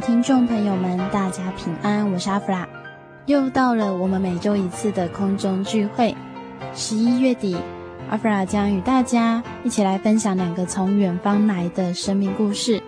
[0.00, 2.68] 听众朋友们，大家平安，我是阿弗拉，
[3.26, 6.14] 又到了我们每周一次的空中聚会。
[6.72, 7.56] 十一月底，
[8.08, 12.80] 阿弗拉将与大家一起来分享两个从远方来的生命故事。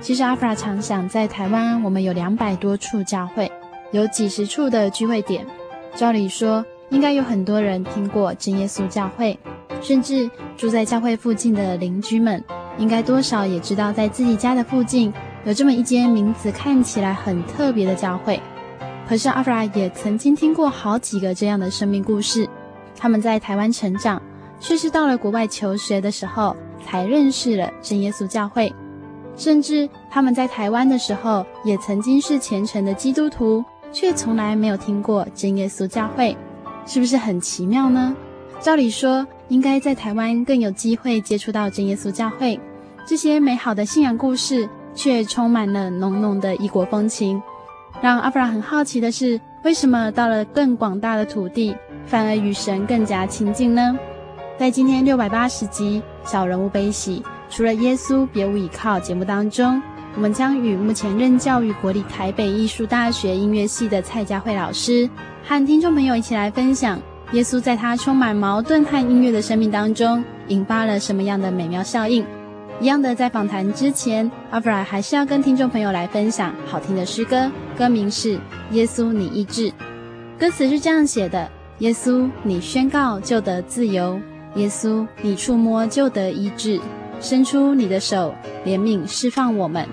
[0.00, 3.50] 其实阿弗拉常想，在台湾我们有两百多处教会，
[3.90, 5.46] 有几十处的聚会点。
[5.94, 9.38] 照理说，应该有很多人听过真耶稣教会，
[9.80, 12.42] 甚至住在教会附近的邻居们，
[12.76, 15.12] 应该多少也知道，在自己家的附近
[15.44, 18.40] 有这么一间名字看起来很特别的教会。
[19.06, 22.48] 可是阿弗拉也曾经听过好几个这样的生命故事，
[22.96, 24.20] 他们在台湾成长，
[24.58, 28.74] 却是到了国外求学的时候才认识了真耶稣教会，
[29.36, 36.34] 甚至他们在台湾的时候也曾经是虔诚的基督徒，却从来没有听过真耶稣教会，
[36.86, 38.16] 是不是很奇妙呢？
[38.60, 42.58] 照理说，应该在台湾更有机会接触到真耶稣教会，
[43.06, 47.42] 这些美好的信仰故事却充满了浓浓的异国风情。
[48.00, 53.96] 让阿弗拉很好奇的是，为什么到了更广大的土地，反而与神更加亲近呢？
[54.58, 59.80] 在今天六百八十集《小人物悲喜》，除了耶稣别无依靠节目当中，
[60.14, 65.08] 我们将与目前任教于国立台北艺术大学音乐系的蔡佳慧老师，
[65.44, 67.00] 和听众朋友一起来分享
[67.32, 72.24] 耶稣在他充满矛盾和音乐的生命当中，引发了什么样的美妙效应。
[72.80, 78.36] 一样的，在访谈之前，阿弗拉还是要跟听众朋友来分享好听的诗歌，歌名是
[78.72, 79.70] 《耶稣你医治》，
[80.38, 81.48] 歌词是这样写的：
[81.78, 84.20] 耶稣你宣告就得自由，
[84.56, 86.80] 耶稣你触摸就得医治，
[87.20, 88.34] 伸出你的手
[88.66, 89.86] 怜悯释放我们。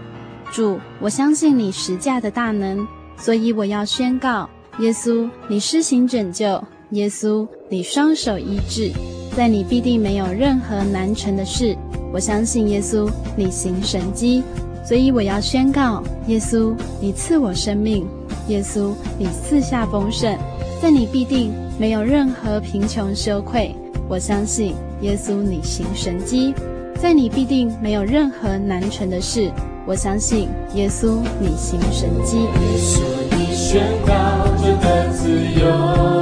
[0.52, 4.50] 主，我相信你十架的大能，所以我要宣告：
[4.80, 8.92] 耶稣你施行拯救，耶稣你双手医治，
[9.36, 11.76] 在你必定没有任何难成的事。
[12.14, 14.44] 我相信耶稣，你行神迹，
[14.84, 18.04] 所以我要宣告：耶稣，你赐我生命；
[18.48, 20.38] 耶稣，你赐下丰盛，
[20.82, 23.74] 在你必定没有任何贫穷羞愧。
[24.10, 26.54] 我相信耶稣，你行神迹，
[27.02, 29.50] 在你必定没有任何难成的事。
[29.88, 32.38] 我相信耶稣，你行神迹。
[32.38, 33.00] 耶稣，
[33.32, 34.14] 你宣告
[34.58, 36.21] 就得自由；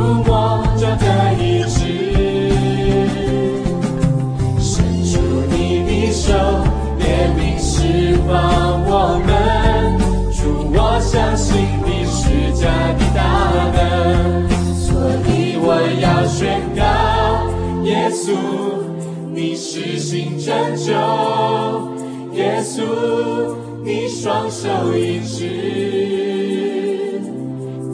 [0.00, 1.04] 你触摸就得
[1.38, 1.78] 医治。
[6.12, 6.34] 手
[6.98, 8.92] 怜悯释放我
[9.24, 9.28] 们，
[10.32, 10.40] 主，
[10.74, 11.48] 我相信
[11.84, 12.66] 你十架
[12.98, 13.20] 的大
[13.72, 13.78] 能，
[14.74, 14.90] 所
[15.28, 15.64] 以我
[16.00, 16.82] 要宣告，
[17.84, 18.34] 耶稣，
[19.32, 20.92] 你施行拯救，
[22.34, 22.82] 耶稣，
[23.84, 25.38] 你双手医治，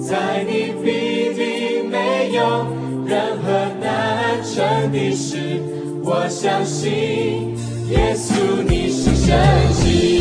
[0.00, 0.65] 在你
[4.96, 5.36] 你是，
[6.02, 7.54] 我相信。
[7.90, 9.36] 耶稣，你是神
[9.74, 10.15] 迹。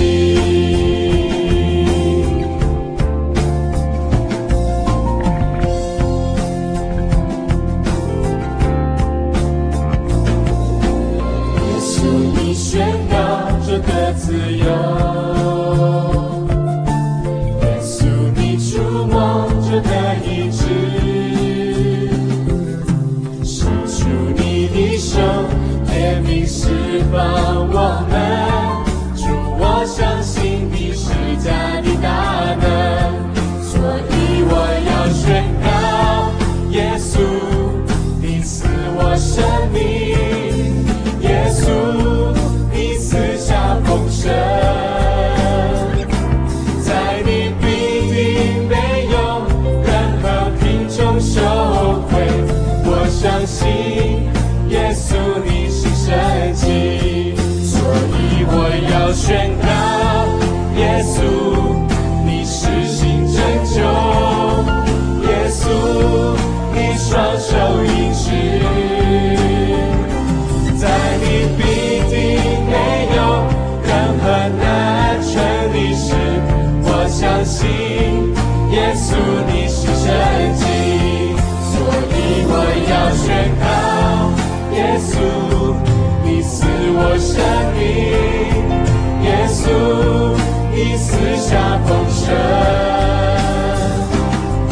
[90.78, 92.36] 你赐下丰盛，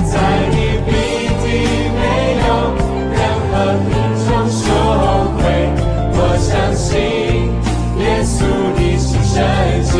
[0.03, 0.19] 在
[0.51, 0.55] 你
[0.85, 0.91] 必
[1.39, 1.47] 定
[1.95, 2.03] 没
[2.43, 2.45] 有
[3.13, 3.17] 任
[3.47, 3.53] 何
[3.87, 3.89] 贫
[4.19, 4.61] 穷羞
[5.37, 5.41] 愧。
[6.11, 6.91] 我相信，
[7.99, 8.35] 耶稣
[8.77, 9.33] 你是神
[9.85, 9.93] 迹，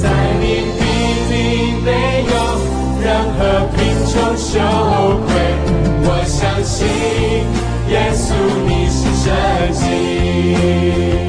[0.00, 0.08] 在
[0.40, 0.42] 你
[0.78, 0.80] 必
[1.28, 1.34] 定
[1.84, 1.86] 没
[2.32, 2.34] 有
[3.04, 3.06] 任
[3.36, 3.40] 何
[3.76, 3.78] 贫
[4.08, 4.48] 穷羞
[5.26, 5.30] 愧。
[6.04, 6.80] 我相信，
[7.90, 8.24] 耶稣
[8.66, 9.28] 你是神
[9.74, 11.21] 迹。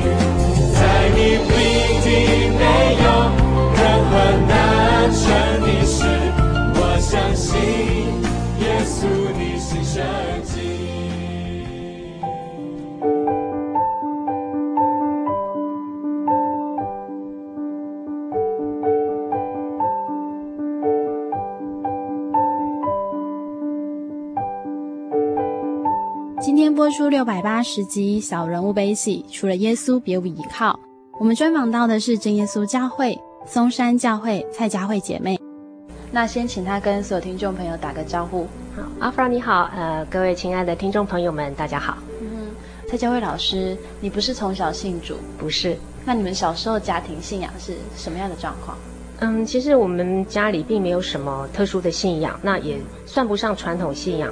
[27.24, 30.78] 六百八十集《小人物悲喜》，除了耶稣，别无依靠。
[31.18, 35.40] 我们专访到的是真耶稣教会松山教会蔡佳慧姐妹。
[36.12, 38.46] 那先请她跟所有听众朋友打个招呼。
[38.76, 41.98] 好，阿弗拉你好，呃，各位亲爱的听众朋友们，大家好。
[42.20, 42.28] 嗯，
[42.90, 45.16] 蔡佳慧老师，你不是从小信主？
[45.38, 45.78] 不是。
[46.04, 48.78] 那你们小时候家庭信仰是什么样的状况？
[49.20, 54.30] 嗯，其实我们家里并没有什么特殊的信仰，那也算不上传统信仰。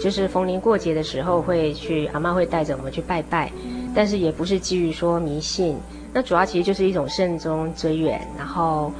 [0.00, 3.50] 就是逢年过节的时候会去，阿嬷会带着我们去拜拜，
[3.94, 5.76] 但是也不是基于说迷信。
[6.12, 8.92] 那主要其实就是一种慎终追远，然后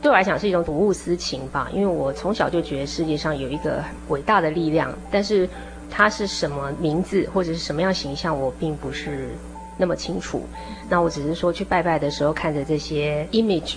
[0.00, 1.68] 对我来讲是一种睹物思情吧。
[1.72, 5.48] 因为我从小就觉得世界上有一个伟大的力量，但是
[5.90, 9.30] 它是什么名字或者是什么样形象，我并不是
[9.76, 10.42] 那么清楚。
[10.88, 13.76] 那我只是说去拜拜的时候看着这些 image，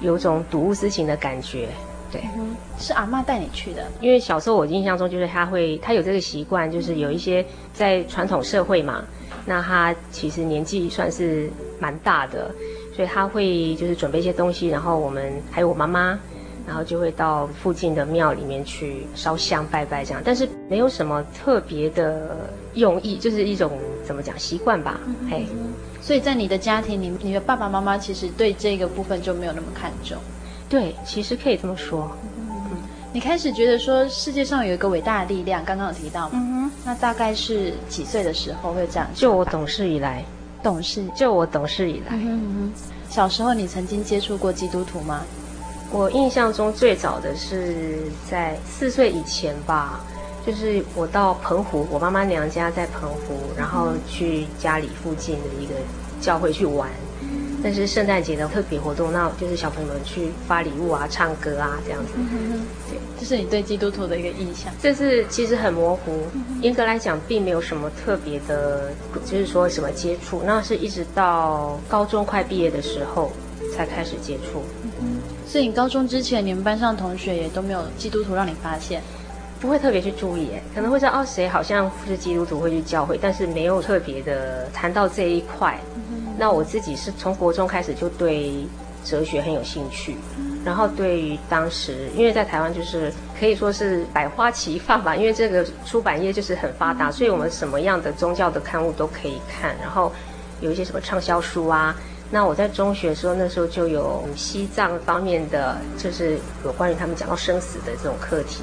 [0.00, 1.68] 有种睹物思情的感觉。
[2.14, 2.22] 对，
[2.78, 3.84] 是阿妈带你去的。
[4.00, 9.04] 因为小时候我印象中就是他会，他有这个习惯，就是有一些在传统社会嘛。
[9.44, 11.50] 那他其实年纪算是
[11.80, 12.54] 蛮大的，
[12.94, 16.16] 所以他会就是准备一些东西，然后我们还有我妈妈，
[16.66, 22.36] 然后就会到附近的庙里面去烧香拜拜这样，但是没有什么特别的
[22.74, 23.72] 用意，就是一种
[24.04, 25.46] 怎么讲习惯吧，嗯、嘿。
[26.00, 30.16] 所以在你的家庭里，你的爸爸妈妈其实对这个部分就没有那么看重。
[30.68, 32.10] 对，其实可以这么说。
[32.36, 32.44] 嗯
[33.12, 36.32] 你开始觉得说世界上有一个伟大的力量，刚刚有提到嘛？
[36.34, 36.70] 嗯哼。
[36.84, 39.08] 那大概是几岁的时候会这样？
[39.14, 40.24] 就我懂事以来，
[40.64, 41.06] 懂事。
[41.14, 42.06] 就我懂事以来。
[42.10, 42.72] 嗯哼。
[43.08, 45.20] 小时候你曾经接触过基督徒吗？
[45.92, 50.00] 我印象中最早的是在四岁以前吧，
[50.44, 55.74] 就是我到澎湖，我妈妈娘家在澎湖，然后去家里附近的一个
[56.20, 56.90] 教会去玩。
[57.64, 62.12] 但是圣诞节的特别活动，那就是小朋友们去发礼物啊、唱歌啊这样子。
[62.90, 64.70] 对，这是你对基督徒的一个印象。
[64.82, 66.26] 这是其实很模糊，
[66.60, 68.90] 严格来讲，并没有什么特别的，
[69.24, 70.42] 就是说什么接触。
[70.44, 73.32] 那是一直到高中快毕业的时候
[73.74, 74.62] 才开始接触。
[75.00, 75.16] 嗯，
[75.48, 79.02] 所以你高中之前，你们班上同学也都没有基督徒让你发现？
[79.58, 85.80] 不会特别去注意，可能会知道哦，谁好像是基督徒会去教会，但是没有特别的谈到这一块。
[86.36, 88.66] 那我自己是从国中开始就对
[89.04, 90.16] 哲学很有兴趣，
[90.64, 100.10] 然后对于当时，因为在台湾就是可以说是百花齐放吧，因为这个出版业就是很发达，所以我们什么样的宗教的刊物都可以看，然后
[100.60, 101.94] 有一些什么畅销书啊。
[102.30, 108.62] 那我在中学的时候，那时候就有西藏方面的，就是有关于他们讲到生死的这种课题，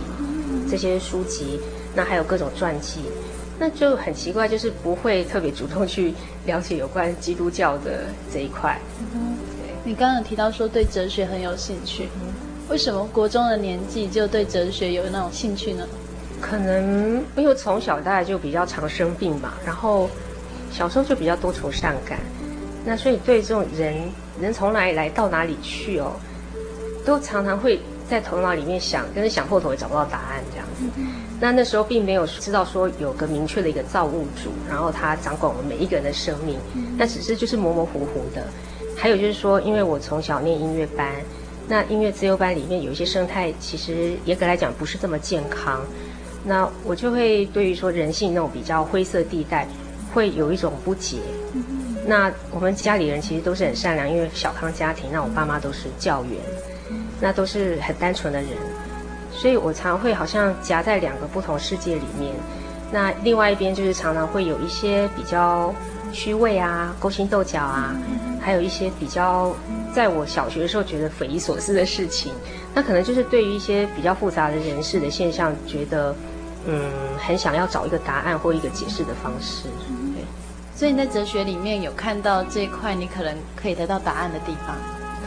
[0.69, 1.59] 这些书籍，
[1.95, 3.01] 那还有各种传记。
[3.61, 6.15] 那就很奇怪，就是不会特别主动去
[6.47, 8.75] 了解有关基督教的这一块。
[9.13, 9.75] 嗯，对。
[9.83, 12.33] 你刚刚有提到说对哲学很有兴趣，嗯，
[12.69, 15.87] 为什么国中的年纪就对哲学有那种兴趣呢？
[16.41, 20.09] 可能因为从小大概就比较常生病吧，然后
[20.71, 22.17] 小时候就比较多愁善感，
[22.83, 23.93] 那所以对这种人
[24.41, 26.13] 人从哪里来到哪里去哦，
[27.05, 30.81] 都常常会在头脑里面想，但是想破头也找不到答案这样子。
[30.97, 36.55] 嗯、那那时候并没有知道说有个明确的一个造物主，然后他掌管我们每一个人的生命，
[36.95, 38.45] 那只是就是模模糊糊的。
[38.95, 41.07] 还有就是说，因为我从小念音乐班，
[41.67, 45.81] 那音乐自由班里面有一些生态，其实严格来讲不是这么健康。
[46.43, 49.67] 那我就会对于说人性那种比较灰色地带，
[50.13, 51.17] 会有一种不解。
[52.05, 56.39] 那我们家里人其实都是很善良，因为小康家庭，那我爸妈都是教员，
[57.19, 58.49] 那都是很单纯的人，
[59.41, 62.31] 所以我常会好像夹在两个不同世界里面。
[62.91, 65.73] 那另外一边就是常常会有一些比较
[66.13, 67.95] 虚伪啊、勾心斗角啊，
[68.39, 69.51] 还有一些比较
[69.91, 72.31] 在我小学的时候觉得匪夷所思的事情。
[72.75, 76.15] 那可能就是对于一些比较复杂的人事的现象，觉得。
[76.67, 79.63] 嗯，很想要找一个答案或一个解释的方式，
[80.13, 80.23] 对。
[80.75, 84.75] 所以你在哲学里面有看到这一块，你可能可以得到答案的地方。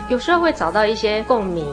[0.08, 1.66] 有时候会找到一些共鸣，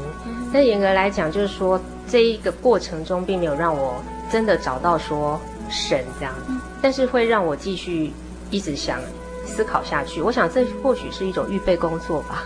[0.51, 1.79] 但严格来讲，就是说
[2.11, 5.39] 这一个过程中并没有让我真的找到说
[5.69, 6.51] 神这样子，
[6.81, 8.11] 但是会让我继续
[8.49, 8.99] 一直想
[9.45, 10.21] 思考下去。
[10.21, 12.43] 我想这或许是一种预备工作吧。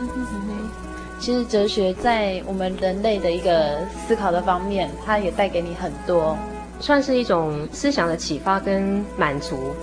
[1.19, 6.37] 其实哲学在我们人类的一个思考的方面，它也带给你很多。
[6.79, 9.73] 算是一种思想的启发跟满足，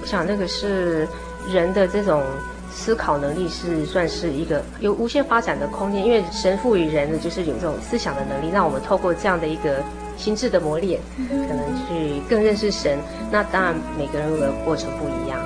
[0.00, 1.06] 我想那个是
[1.48, 2.22] 人的这种
[2.70, 9.82] 思考能力是算是一个有无限发展的空间，因为神赋予人的就是有这种思想的能力，让我们透过这样的一个
[10.16, 12.98] 心智的磨练，可能去更认识神。
[13.30, 15.38] 那当然每个人的过程不一样。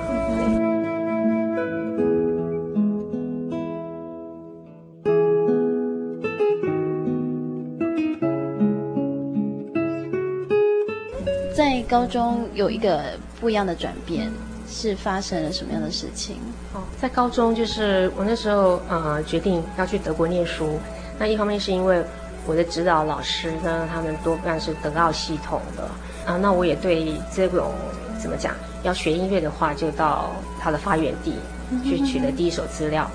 [11.55, 13.01] 在高中有一个
[13.39, 14.31] 不一样的转变，
[14.73, 16.37] 是发生了什么样的事情？
[16.73, 20.79] 哦，在高中就是我那时候呃决定要去德国念书。
[21.19, 22.03] 那一方面是因为
[22.47, 25.83] 我的指导老师呢，他们多半是德奥系统的
[26.25, 26.37] 啊。
[26.37, 27.71] 那我也对这种
[28.19, 31.35] 怎么讲，要学音乐的话，就到他的发源地
[31.83, 33.09] 去取得第一手资料，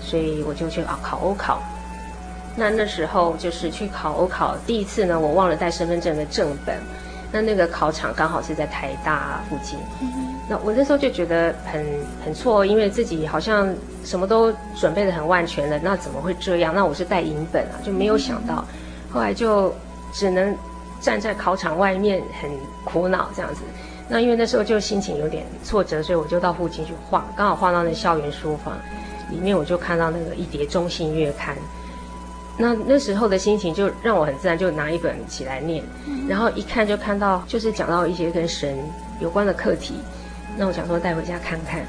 [0.00, 1.62] 所以我就去啊考欧考。
[2.56, 6.80] 那那时候就是去考欧考，第一次呢，我忘了带身份证的正本。
[7.30, 9.76] 那那个考场刚好是在台大附近，
[10.48, 11.84] 那我那时候就觉得很
[12.24, 13.74] 很错，因为自己好像
[14.04, 16.74] 什么都准备得很万全了，那怎么会这样？
[16.74, 18.64] 那我是带影本啊，就没有想到，
[19.10, 19.74] 后来就
[20.12, 20.54] 只能
[21.00, 22.50] 站在考场外面很
[22.84, 23.62] 苦恼这样子。
[24.06, 28.76] 那因为那时候就心情有点挫折，所以我就到附近去晃，刚好晃到那校园书房
[29.30, 31.56] 里面，我就看到那个一叠中信月刊。
[32.58, 35.82] 那那时候的心情就让我很自然就拿一本起来念，
[36.28, 38.78] 然后一看就看到就是讲到一些跟神
[39.20, 39.94] 有关的课题，
[40.56, 41.84] 那我想说带回家看看。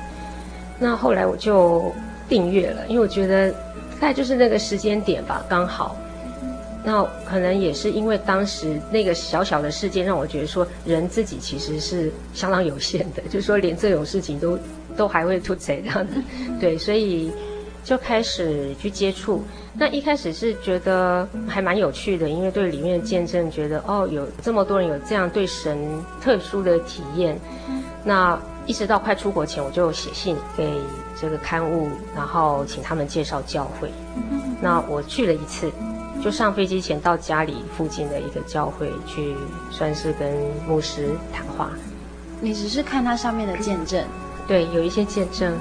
[0.80, 1.92] 那后来我就
[2.28, 3.52] 订阅了，因为我觉得
[4.00, 5.96] 大概就是那个时间点吧，刚好。
[6.84, 14.58] 那可能也是因为当时那个小小的事件，让我觉得说人自己其实是相当有限的， 就是说连这种事情都
[14.96, 16.14] 都还会突贼这样子，
[16.60, 17.32] 对，所以。
[17.86, 19.44] 就开始去接触，
[19.76, 25.78] 那一开始是觉得还蛮有趣的，因为对里面的见证，觉得哦，有这么多人有这样对神
[26.20, 27.40] 特殊的体验。
[28.04, 30.74] 那一直到快出国前，我就写信给
[31.20, 33.90] 这个刊物，然后请他们介绍教会。
[34.62, 35.72] 那我去了一次，
[36.24, 39.36] 就上飞机前到家里附近的一个教会去，
[39.70, 40.34] 算是跟
[40.68, 41.70] 牧师谈话。
[42.42, 44.04] 你只是看它上面的见证。
[44.48, 45.52] 对，有一些见证，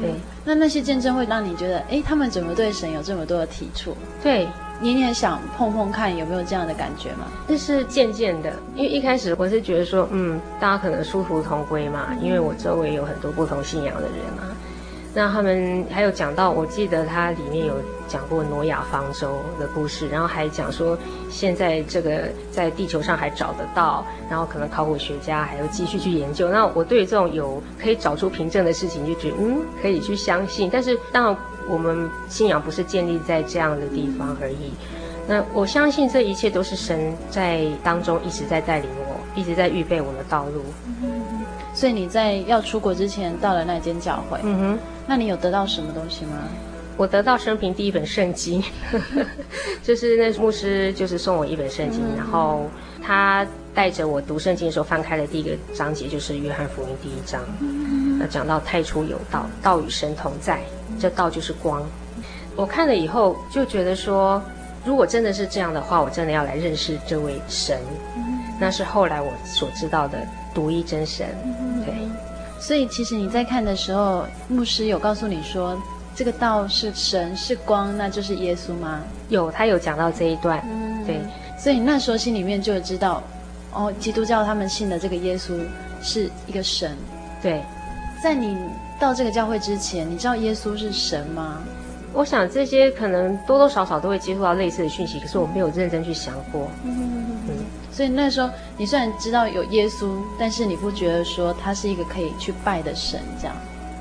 [0.00, 0.12] 对，
[0.44, 3.96] 那那些见证会让你觉得，哎，他们怎么对神有这么多的体触？
[4.20, 4.48] 对，
[4.80, 7.26] 你也想碰碰看有没有这样的感觉吗？
[7.48, 14.42] 这是渐渐的，因为一开始我是觉得说，嗯，大家可能殊途同归嘛，因为我周围有很多不同信仰的人嘛。
[15.14, 17.74] 那他们还有讲到，我记得他里面有
[18.08, 20.98] 讲过挪亚方舟的故事，然后还讲说
[21.30, 26.48] 现在这个在地球上还找得到，然后可能考古学家还要继续去研究。
[26.48, 30.68] 那我对这种有可以找出凭证的事情，就觉得嗯，可以去相信。
[30.72, 31.36] 但是当然
[31.68, 34.72] 我们信仰不是建立在这样的地方而已。
[35.28, 40.62] 那我相信这一切都是神在当中一直在带领我，一直在预备我的道路。
[41.74, 46.38] 所以你在要出国之前到了那间教会，嗯哼，那你有得到什么东西吗？
[46.96, 48.62] 我得到生平第一本圣经，
[49.82, 52.70] 就是那牧师就是送我一本圣经，嗯、然后
[53.02, 60.60] 他带着我读圣经的时候翻开的第一个章节，就是约翰福音第一章，嗯、那讲到太初有道，道与神同在，
[61.00, 61.82] 这道就是光。
[62.54, 64.40] 我看了以后就觉得说，
[64.84, 67.80] 如果真的是这样的话，我真的要来认识这位神，
[68.16, 70.24] 嗯、那是后来我所知道的。
[70.54, 71.26] 独一真神，
[71.84, 71.94] 对，
[72.60, 75.76] 所以其实你在看的时候，牧师有告诉你说，
[76.14, 79.00] 这个道是神是光，那就是耶稣吗？
[79.28, 80.64] 有，他有讲到这一段。
[80.64, 81.20] 嗯，对。
[81.58, 83.22] 所以那时候心里面就知道，
[83.72, 85.58] 哦，基督教他们信的这个耶稣
[86.02, 86.96] 是一个神。
[87.42, 87.62] 对，
[88.22, 88.56] 在你
[89.00, 91.58] 到这个教会之前，你知道耶稣是神吗？
[92.14, 96.70] 我想这些可能多多少少都会接触到类似的讯息，可是我没有认真去想过。
[96.84, 97.54] 嗯嗯嗯。
[97.92, 103.54] 所以那时候你虽然知道有耶稣，但是你不觉得说他是一个可以去拜的神这样？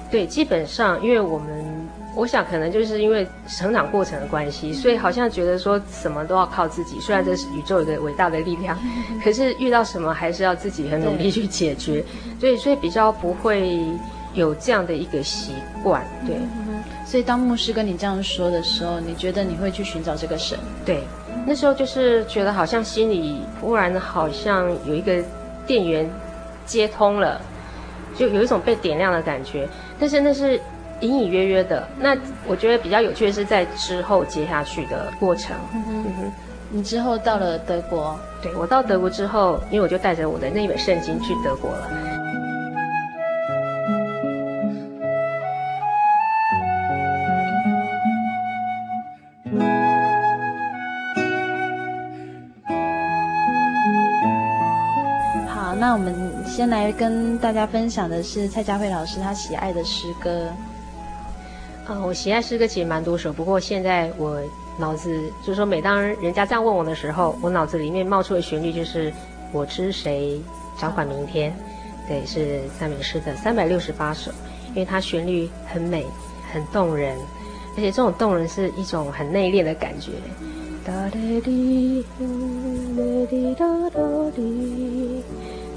[0.10, 7.00] 对，基本上因为我们，我想可能就是因为成长过程的关系，所以好像觉得说什么都要靠自己。
[7.00, 8.77] 虽然这是宇宙一个伟大的力量，
[9.24, 12.03] 可是遇到什么还是要自己很努力去解决。
[12.39, 13.79] 所以，所以比较不会
[14.36, 16.03] 有这样的一个习惯。
[16.27, 16.36] 对，
[17.13, 20.58] 所以当牧师跟你这样说的时候，你觉得你会去寻找这个神？
[20.84, 21.03] 对。
[21.46, 25.24] 那时候就是觉得好像心里忽然好像有一个
[25.67, 26.10] 电源
[26.65, 27.39] 接通了，
[28.17, 29.70] 就有一种被点亮的感觉。
[30.00, 30.60] 但是那是
[31.01, 31.88] 隐隐约约的。
[32.00, 32.17] 那
[32.48, 35.55] 我觉得比较有趣的是在之后接下去的过程。
[35.72, 36.32] 嗯哼，嗯哼，
[36.72, 41.91] 你之后到了德国，对，我到德国之后，因为我就带着我的那本圣经去德国了。
[56.83, 60.49] 来跟大家分享的是蔡佳慧老师他喜爱的诗歌。
[61.85, 64.41] 呃，我喜爱诗歌其实蛮多首，不过现在我
[64.77, 69.13] 脑子就是说，每当人家这样问我的时候，我脑子里面冒出的旋律就是
[69.53, 70.41] “我知谁
[70.77, 71.55] 掌管明天”，
[72.05, 74.29] 对，是赞美诗的三百六十八首，
[74.71, 76.05] 因为它旋律很美，
[76.51, 77.17] 很动人，
[77.77, 80.11] 而且这种动人是一种很内敛的感觉。
[80.85, 84.01] 哒哒滴，哒滴哒哒
[84.35, 85.23] 滴。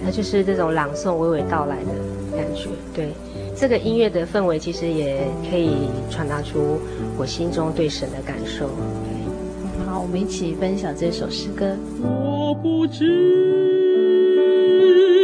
[0.05, 1.91] 它就是这种朗诵娓娓道来的
[2.37, 3.11] 感觉，对，
[3.57, 5.71] 这个音乐的氛围其实也可以
[6.11, 6.79] 传达出
[7.19, 8.67] 我心中对神的感受。
[8.69, 11.75] 对，好，我们一起分享这首诗歌。
[12.03, 13.05] 我不知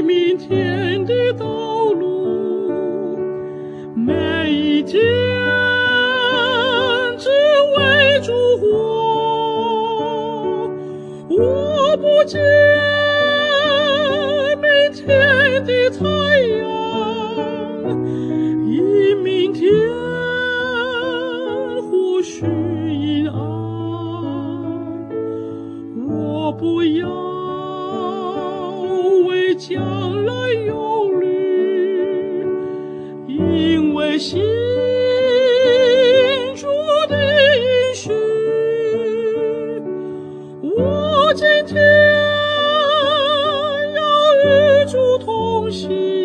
[0.03, 1.45] 明天的道
[1.93, 3.17] 路，
[3.95, 5.01] 每一天
[7.19, 7.29] 只
[7.79, 8.67] 为祝福。
[11.29, 12.39] 我不知。
[15.05, 16.05] 天的太
[16.59, 16.63] 阳，
[18.71, 18.81] 以
[19.23, 19.69] 明天，
[21.91, 22.47] 或许
[22.89, 23.37] 阴暗。
[26.09, 27.09] 我不要
[29.27, 30.33] 为将来
[30.67, 32.47] 忧虑，
[33.27, 34.62] 因为心。
[45.73, 46.22] 是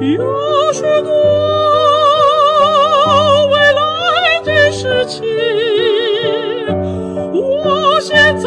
[0.00, 1.10] 有许多
[3.48, 3.80] 未来
[4.44, 5.24] 的事情
[7.32, 8.46] 我现在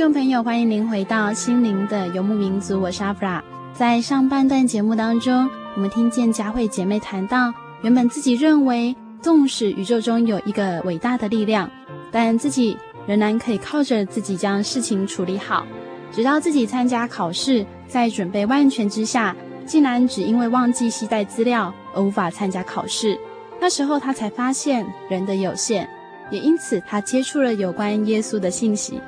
[0.00, 3.44] 众朋友，欢迎您回到心灵的游牧民族，我是阿弗拉。
[3.74, 11.70] 在上半段节目当中，我们听见佳慧姐妹谈到，原本自己认为，纵使宇宙中有一个伟大的力量，
[12.10, 15.66] 但自己仍然可以靠着自己将事情处理好。
[16.10, 19.36] 直到自己参加考试，在准备万全之下，
[19.66, 23.20] 竟然只因为忘记携带资料而无法参加考试。
[23.60, 25.86] 那时候，她才发现人的有限，
[26.30, 28.98] 也因此她接触了有关耶稣的信息。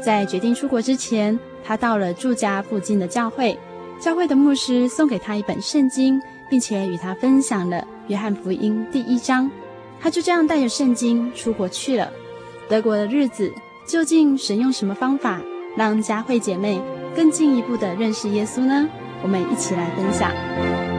[0.00, 3.58] 在决定出国之前，他到了住家附近的教会，
[4.00, 7.76] 教会的牧师送给他一本圣经，并且与他分享了
[8.08, 9.50] 《约翰福音》第一章。
[10.00, 12.10] 他就这样带着圣经出国去了。
[12.68, 13.52] 德国的日子，
[13.86, 15.40] 究竟神用什么方法
[15.76, 16.80] 让佳慧姐妹
[17.14, 18.88] 更进一步的认识耶稣呢？
[19.22, 20.89] 我们一起来分享。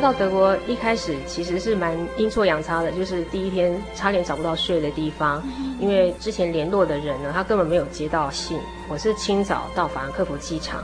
[0.00, 5.42] 到德国一开始其实是蛮阴错阳差的，就是第一天差点找不到睡的地方，
[5.80, 8.58] 因为之前联络的人呢，他根本没有接到信。
[8.88, 10.82] 我是清早到法兰克福机场，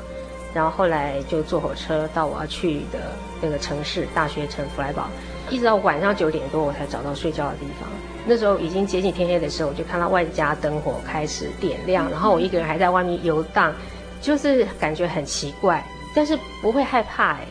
[0.52, 2.98] 然后后来就坐火车到我要去的
[3.40, 5.08] 那个城市大学城弗莱堡，
[5.50, 7.88] 一直到晚上九点多我才找到睡觉的地方。
[8.26, 13.72] 那时候已经接近天黑的时候，我就看到万家灯火开始点亮，然后我一个人还在外面游荡，
[14.20, 17.46] 就是感觉很奇怪，但是不会害怕哎。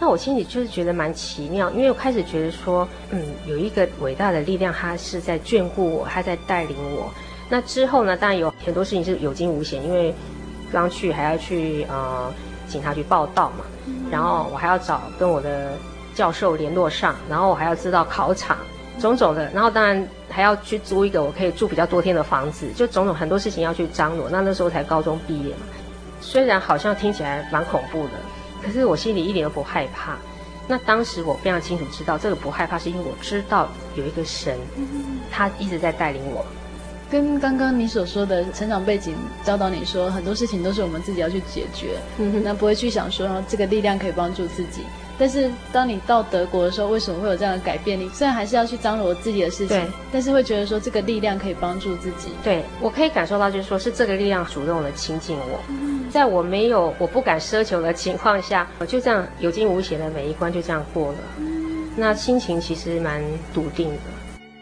[0.00, 7.08] 那我心里就是觉得蛮奇妙，因为我开始觉得说，嗯，有一个伟大的力量，他是在眷顾我，他在带领我。
[7.48, 10.12] 那之后呢，当然有很多事情是有惊无险，因为
[10.72, 12.32] 刚去还要去呃
[12.66, 13.64] 警察局报到嘛，
[14.10, 15.72] 然后我还要找跟我的
[16.14, 18.56] 教授联络上，然后我还要知道考场
[18.98, 24.28] 种种的，然后当然还要去租一个我可以住比较多天的房子，就种种很多事情要去张罗。
[24.28, 25.60] 那那时候才高中毕业嘛，
[26.20, 28.12] 虽然好像听起来蛮恐怖的。
[28.64, 30.16] 可是我心里一点都不害怕。
[30.68, 34.56] 那当时我非常清楚知道，这个不害怕是因为我知道有一个神，
[35.30, 36.46] 他一直在带领我。
[37.10, 41.98] 跟刚刚你所说的成长背景教导你说，很多事情都是我们自己要去解决，
[42.42, 44.82] 那不会去想说这个力量可以帮助自己。
[45.18, 47.98] 但是当你到德国的时候，为什么会有这样的改变？
[47.98, 52.30] 你虽然还是要去张罗自己的事情，对，但是会觉得说这个力量可以帮助自己。
[52.42, 55.60] 对，我可以感受到，就是说是这个力量主动的亲近我，
[56.10, 61.18] 在我没有、我不敢奢求的情况下，我就这样有惊无险的每一关就这样过了。
[61.94, 63.22] 那心情其实蛮
[63.52, 63.96] 笃定的。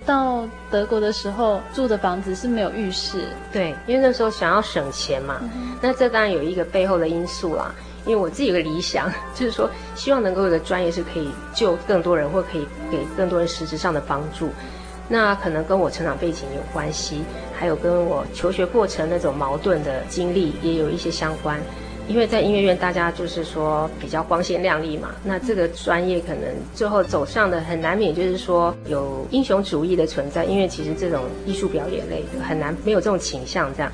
[0.04, 5.40] 到德国的时候住的房子是没有浴室，对，因为那时候想要省钱嘛。
[5.80, 7.72] 那这当然有一个背后的因素啦。
[8.10, 14.50] 因为我自己有个理想， 就是说希望能够有个专业是可以救更多人，或可以给更多人实质上的帮助。
[15.08, 17.22] 那可能跟我成长背景有关系，
[17.56, 21.60] 还有跟我求学过程那种矛盾的经历也有一些相关。
[22.08, 26.42] 因为在音乐院大家就是说比较光鲜亮丽嘛，那这个专业可能
[26.74, 33.92] 最后走上的很难免就是说有英雄主义的存在，因为其实这种艺术表演类的很难没有这种倾向这样。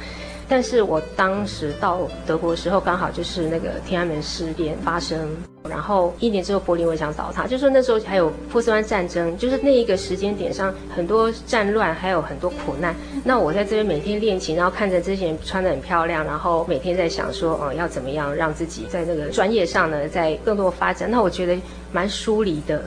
[0.48, 5.28] 但是我当时到德国的时候，刚好就是那个天安门事变发生，
[5.68, 12.94] 然后一年之后柏林围墙倒塌，就是那时候还有波斯湾战争，就是那一个时间点上很多战乱，还有很多苦难。
[13.24, 21.10] 那我在这边每天练琴，然后看着这些人穿得很漂亮，然后每天在想说，嗯，要怎么样让自己在那个专业上呢，在更多发展。
[21.10, 21.56] 那我觉得。
[21.96, 22.84] 蛮疏离的，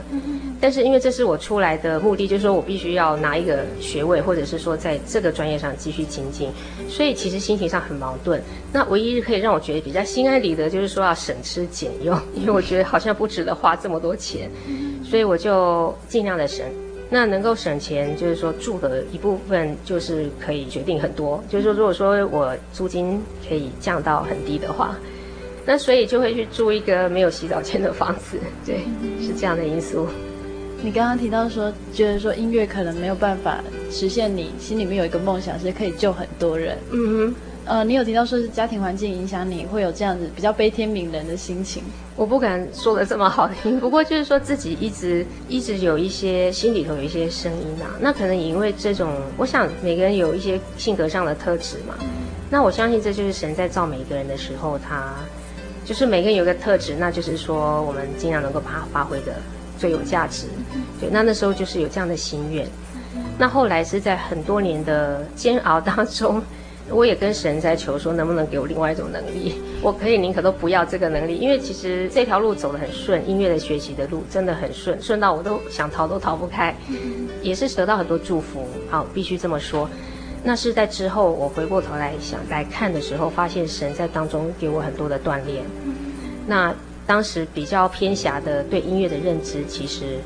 [0.62, 6.52] 但是因为这是我出来的目的，就是说我必须要拿一个学位，或者是说在这个专业上继续精进，
[6.88, 8.40] 所以其实心情上很矛盾。
[8.72, 14.48] 那唯一可以让我觉得比较心安理得，就是说要省吃俭用， 因为我觉得好像不值得花这么多钱，
[15.04, 16.64] 所以我就尽量的省。
[17.10, 24.96] 那能够省钱，就是说住的一部分就是可以决定很多，就是说如果说我租金可以降到很低的话。
[25.72, 28.80] 那所以就会去住一个没有洗澡间的房子，对，
[29.22, 30.08] 是这样的因素。
[30.82, 36.76] 你刚刚提到说，觉得说音乐可能没有办法实现你心里面有一个梦想，是可以救很多人。
[36.90, 41.84] 嗯哼，呃，你有提到说是家庭环境影响你会有这样子比较悲天悯人的心情。
[42.16, 47.94] 我不敢说得这么好听，不过就是说自己一直一直有一些心里头有一些声音啊。
[48.00, 51.94] 那可能也因为这种，我想每个人有一些性格上的特质嘛。
[52.50, 55.14] 那我相信这就是神在造每一个人的时候，他。
[55.90, 59.34] 就是每个人有个特质，那就是说我们尽量能够把它发挥的
[59.76, 60.46] 最有价值。
[61.00, 62.64] 对，那那时候就是有这样的心愿。
[63.40, 66.44] 那后来是在很多年的煎熬当中，
[66.92, 69.56] 我也跟神在求说，能不能给我另外一种能力？
[69.82, 76.76] 我可以宁可都不要这个能力，因为其实这条路走得很顺，音乐的学习的路真的很顺，顺到我都想逃都逃不开，
[77.42, 78.64] 也是得到很多祝福。
[78.92, 79.90] 好，必须这么说。
[80.42, 85.64] 那是在之后，我回过头来想来看的时候，发现神在当中给我很多的锻炼。
[86.48, 86.74] 那
[87.06, 90.18] 当时比较偏狭的对音乐的认知，其实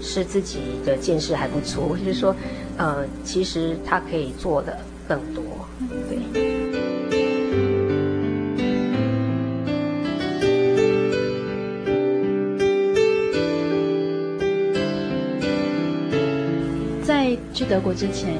[0.00, 2.34] 是自己的见识还不足，就是说，
[2.76, 4.76] 呃，其实他可以做的
[5.08, 5.42] 更多。
[6.08, 6.18] 对。
[17.02, 18.34] 在去德国之前。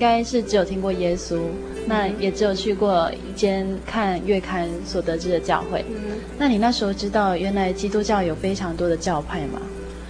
[0.00, 1.38] 应该是只有听过耶稣，
[1.84, 5.84] 那也只有去过一间看月刊所得知的教会。
[5.90, 9.60] 嗯，那你那时候知道原来基督教有非常多的教派吗？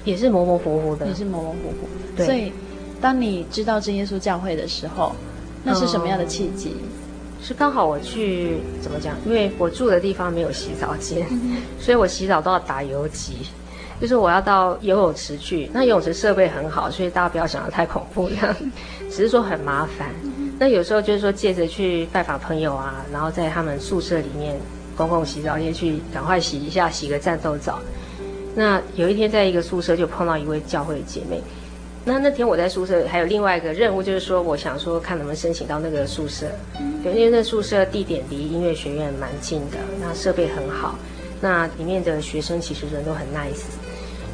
[0.05, 1.89] 也是模模糊糊的，也是模模糊糊。
[2.17, 2.25] 对。
[2.25, 2.53] 所以，
[3.01, 5.13] 当你知道真耶稣教会的时候，
[5.65, 6.77] 那是什么样的契机？
[6.81, 6.89] 嗯，
[7.43, 9.17] 是刚好我去怎么讲？
[9.27, 13.39] 因为我住的地方没有洗澡间，嗯， 所以我洗澡都要打游击。
[14.01, 18.57] 就是我要到游泳池去，那游泳池设备很好，所以大家不要想得太恐怖这样，
[19.11, 20.09] 只是说很麻烦。
[20.59, 24.59] 那有时候就是说借着去拜访朋友啊，然后在他们宿舍里面
[24.97, 27.79] 公共洗澡间去赶快洗一下，洗个战斗澡。
[28.55, 31.41] 那有一天在一个宿舍就碰到一位教会姐妹，
[32.05, 36.47] 那那天我在宿舍还有另外一个任务，就是说我想说看能不能申请到那个宿舍，
[37.03, 40.95] 对，因为那宿舍地点离音乐学院蛮近的，那设备很好，
[41.41, 43.65] 那里面的学生其实人都很 nice。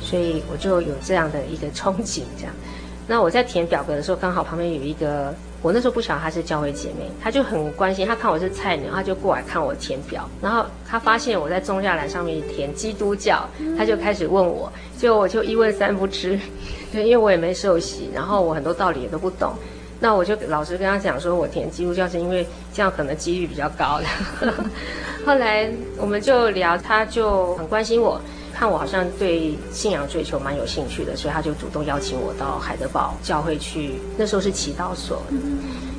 [0.07, 2.55] 所以我就有这样的一个憧憬，这样。
[3.09, 16.37] 那我在填表格的时候，刚好旁边有一个，我那时候不晓得她是教会姐妹，她就很关心，她看我是菜鸟，她就过来看我填表，然后她发现我在宗教栏上面填基督教，她就开始问我，就我就一问三不知，
[16.91, 19.55] 对，因为我也没受洗，然后我很多道理也都不懂，
[20.01, 24.53] 那我就老实跟她讲说，我填基督教是因为这样可能几率比较高的。
[25.25, 28.21] 后来我们就聊，她就很关心我。
[28.59, 33.97] 看我好像对信仰追求蛮有兴趣的，所以他就主动邀请我到海德堡教会去。
[34.17, 35.23] 那时候是祈祷所，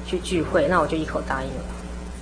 [0.08, 1.64] 去聚会，那我就一口答应了。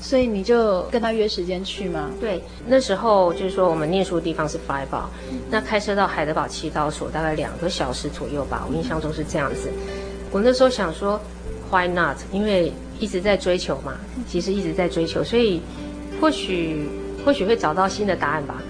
[0.01, 2.09] 所以你就跟他约时间去吗？
[2.19, 5.05] 对，那时候就是说我们念书的地方是 Freiburg，
[5.49, 9.71] 那开车到海德堡祈祷所大概两个小时左右吧，我印象中是这样子。
[10.31, 11.17] 我那时候想说
[11.71, 12.17] ，Why not？
[12.33, 13.93] 因为一直在追求嘛，
[14.27, 15.61] 其实一直在追求，所以
[16.19, 16.89] 或许
[17.25, 18.61] 或许会找到新的答案吧。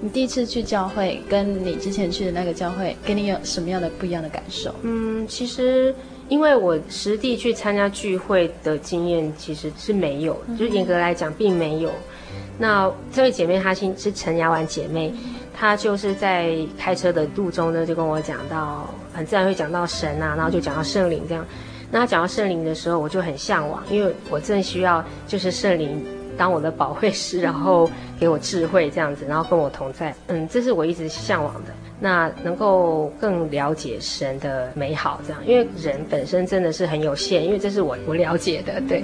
[0.00, 4.72] 你第一次去教会，跟你之前去的那个教会，给你有什么样的不一样的感受？
[4.82, 5.92] 嗯，其实
[6.28, 11.90] 因为我实地去参加聚会的经验其实是没有，嗯、就是严格来讲并没有。
[12.58, 15.12] 那这位姐妹她是是陈雅婉姐妹，
[15.52, 21.44] 她就是在开车的路中呢，就跟我讲到，很自然会讲到神啊，然后就讲到圣灵这样。
[21.90, 26.04] 那她讲到圣灵的时候，我就很向往，因为我正需要就是圣灵。
[26.36, 31.70] 当我的保惠师，然后给我智慧这样子，然后跟我同在，嗯，这是我一直向往的。
[32.00, 39.02] 那能够更了解神的美好，这样，因为人本身真的是很有限，因为这是我我了解的，对。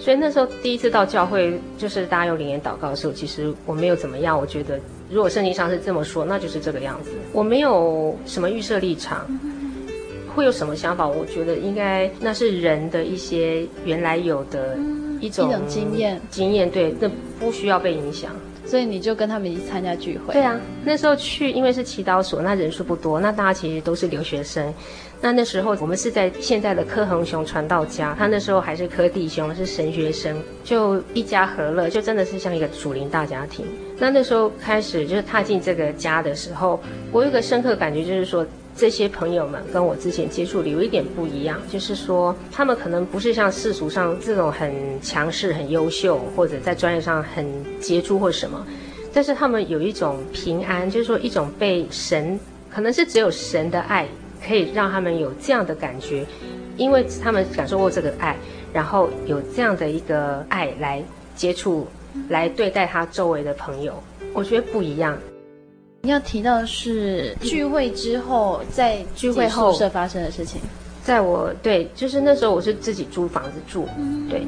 [0.00, 4.38] 所以那时候第一次到教会，就是大家用灵言祷告的时候，其实我没有怎么样。
[4.38, 4.78] 我觉得
[5.10, 7.10] 如果圣经上是这么说，那就是这个样子。
[7.32, 9.26] 我没有什么预设立场，
[10.34, 11.06] 会有什么想法？
[11.06, 14.78] 我觉得应该那是人的一些原来有的
[15.20, 18.30] 一种，一种经验，经验对，那不需要被影响。
[18.64, 20.34] 所以你就跟他们一起参加聚会？
[20.34, 24.74] 对啊，那时候去，因为是祈祷所，那人数不多，那大家其实都是留学生。
[25.22, 33.64] 那那时候我们是在现在的柯恒雄传道家，他那时候还是柯弟兄，是神学生，就一家和乐，就真的是像一个属灵大家庭。
[33.98, 36.78] 那那时候开始就是踏进这个家的时候，
[37.10, 38.46] 我有一个深刻感觉，就是说
[38.78, 47.44] 这些朋友们跟我之前接触的有一点不一样，就是说他们可能不是像世俗上这种很强势、很优秀，或者在专业上很
[47.80, 48.64] 杰出或什么，
[49.12, 52.38] 但是他们有一种平安，就是说一种被神，
[52.70, 54.06] 可能是只有神的爱。
[54.40, 56.24] 可以让他们有这样的感觉，
[56.76, 58.36] 因为他们感受过这个爱，
[58.72, 61.02] 然后有这样的一个爱来
[61.34, 61.88] 接触，
[62.28, 64.00] 来对待他周围的朋友，
[64.32, 65.18] 我觉得不一样。
[66.08, 70.58] 你要提到的是聚会之后，在聚会后宿舍发生的事情。
[71.02, 73.86] 在我对，就是那时候我是自己租房子住，
[74.26, 74.46] 对，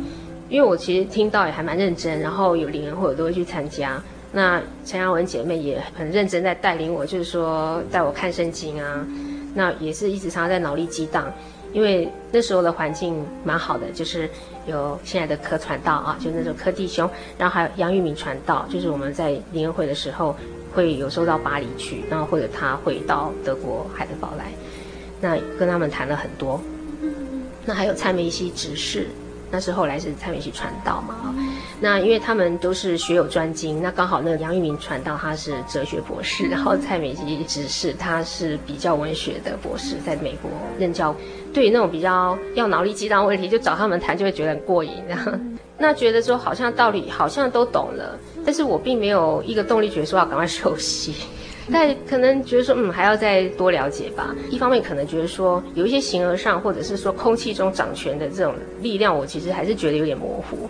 [0.48, 4.02] 因为我其实听到也还蛮认真，然后有灵人会我都会去参加。
[4.32, 9.06] 那陈雅文姐妹也很认真在带领我，就是说带我看圣经啊。
[9.52, 11.30] 那也是一直常常在脑力激荡，
[11.74, 14.26] 因为那时候的环境蛮好的，就是
[14.66, 20.34] 有现在的柯传道啊，就那时候柯弟兄，然后还有杨玉明传道，就是我们在灵恩会的时候
[20.72, 24.52] 会有时候到巴黎去，然后或者他会到德国海德堡来，
[25.20, 26.61] 那跟他们谈了很多，
[27.64, 29.09] 那还有蔡梅西执事。
[29.50, 31.48] 那是后来是蔡美熙传道嘛，嗯、
[31.80, 41.14] 那因为他们都是学有专精，那刚好那个杨玉明传道他是哲学博士，嗯、然后蔡美熙执事他是比较文学的博士，在美国任教。
[41.52, 44.92] 对于那种比较要脑力激荡问题，就找他们谈就会觉得很过瘾。
[45.08, 45.32] 然后
[45.76, 51.12] 那觉得说好像道理好像都懂了，但是我并没有一个动力觉得说要赶快熟悉。
[51.72, 54.35] 但可能觉得说，嗯，还要再多了解吧。
[54.50, 60.68] 一方面可能觉得说，有一些形而上，或者是说空气中掌权的这种力量，我其实还是觉得有点模糊。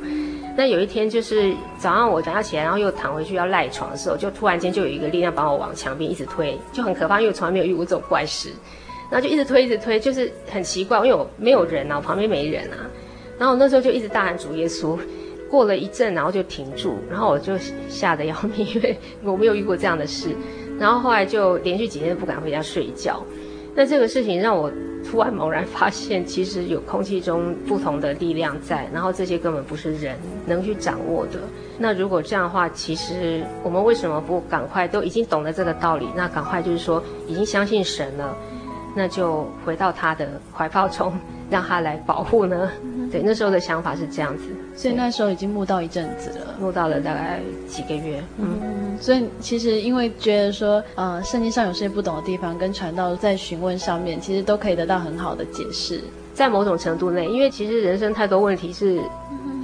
[0.56, 8.50] 那有一天就是早上我早上起来，然后又躺回去要赖床的时候，就突然间就有一个力量把我往墙边一直推，就很可怕，因为我从来没有遇过这种怪事。
[9.10, 12.76] 然后就一直推，一直推，就是很奇怪，因为我没有人啊，我旁边没人啊。
[13.38, 14.98] 然后我那时候就一直大喊主耶稣。
[15.50, 17.58] 过了一阵，然后就停住，然后我就
[17.88, 20.28] 吓得要命，因为我没有遇过这样的事。
[20.80, 23.22] 然后后来就连续几天不敢回家睡觉。
[23.74, 24.68] 那这个事情让我
[25.08, 30.16] 突然猛然发现，其实有空气中不同的力量在，然后这些根本不是人
[30.46, 31.38] 能去掌握的。
[31.78, 36.08] 那如果这样的话，其实我们为什么不赶快都已经懂得这个道理？
[36.16, 38.36] 那赶快就是说已经相信神了，
[38.96, 41.12] 那就回到他的怀抱中，
[41.48, 42.70] 让他来保护呢？
[43.10, 44.44] 对，那时候的想法是这样子。
[44.76, 48.22] 所以那时候已经慕道一阵子了，慕道了大概几个月。
[48.38, 56.00] 嗯，嗯，所以其实因为觉得说，呃，圣经上有些不懂的地方，跟传道在询问上面，其实都可以得到很好的解释。
[56.32, 59.00] 在某种程度内，因为其实人生太多问题是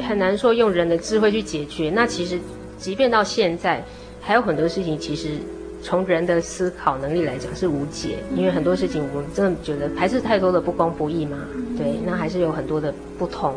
[0.07, 1.91] 很难说用人的智慧去解决。
[1.91, 2.39] 那其实，
[2.77, 3.83] 即便到现在，
[4.21, 5.39] 还有很多事情，其实
[5.83, 8.19] 从人的思考能力来讲是无解。
[8.35, 11.39] 因为很多事情，我们真的觉得还是太多的不公不义嘛。
[11.77, 13.55] 对，那还是有很多的不同。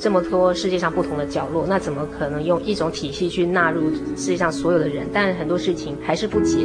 [0.00, 5.06] 这么多世界上不同的角落，那怎么可能用一种体系去纳入世界上所有的人？
[5.12, 6.56] 但很多事情还是不解。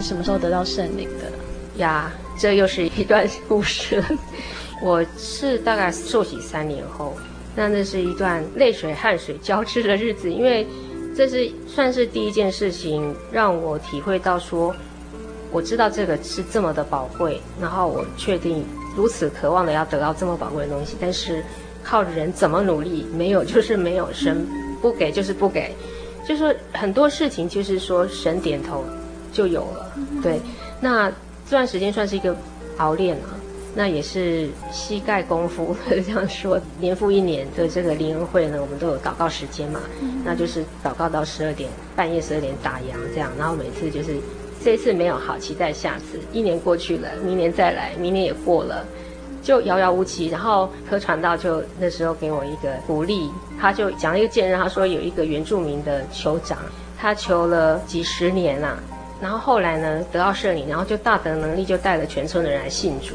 [0.00, 1.24] 什么时候得到圣灵的
[1.78, 2.12] 呀？
[2.42, 4.06] 这又是一段故事了。
[4.82, 7.16] 我是大概受洗三年后，
[7.54, 10.66] 那那是一段泪水汗水交织的日子，因为。
[11.14, 14.74] 这是算是第一件事情，让我体会到说，
[15.50, 18.64] 我知道这个是这么的宝贵，然后我确定
[18.96, 21.44] 如此渴望的要得到这么宝贵的东西，但是
[21.84, 24.46] 靠人怎么努力，没有就是没有，神
[24.80, 25.76] 不给就是不给，
[26.26, 28.82] 就是很多事情就是说神点头
[29.30, 29.92] 就有了，
[30.22, 30.40] 对，
[30.80, 31.12] 那
[31.44, 32.36] 这段时间算是一个
[32.78, 33.38] 熬练啊。
[33.74, 44.16] 那也是膝盖功夫， 这样说，年复一年的这个灵恩会呢，我们都有祷告时间嘛，嗯、那就是祷告到十二点，半夜十二点打烊这样，然后每次就是
[44.62, 48.84] 这一次没有好，期待下次，一年过去了，明年再来，明年也过了，
[49.42, 50.28] 就遥遥无期。
[50.28, 56.58] 然后柯传道就那时候给我一个鼓励，他就讲了一个见证，他说有一个原住民的酋长，
[56.98, 58.78] 他求了几十年啦、啊，
[59.22, 63.14] 然后后来呢得到圣灵，然后就大得能力，就带了全村的人来信主。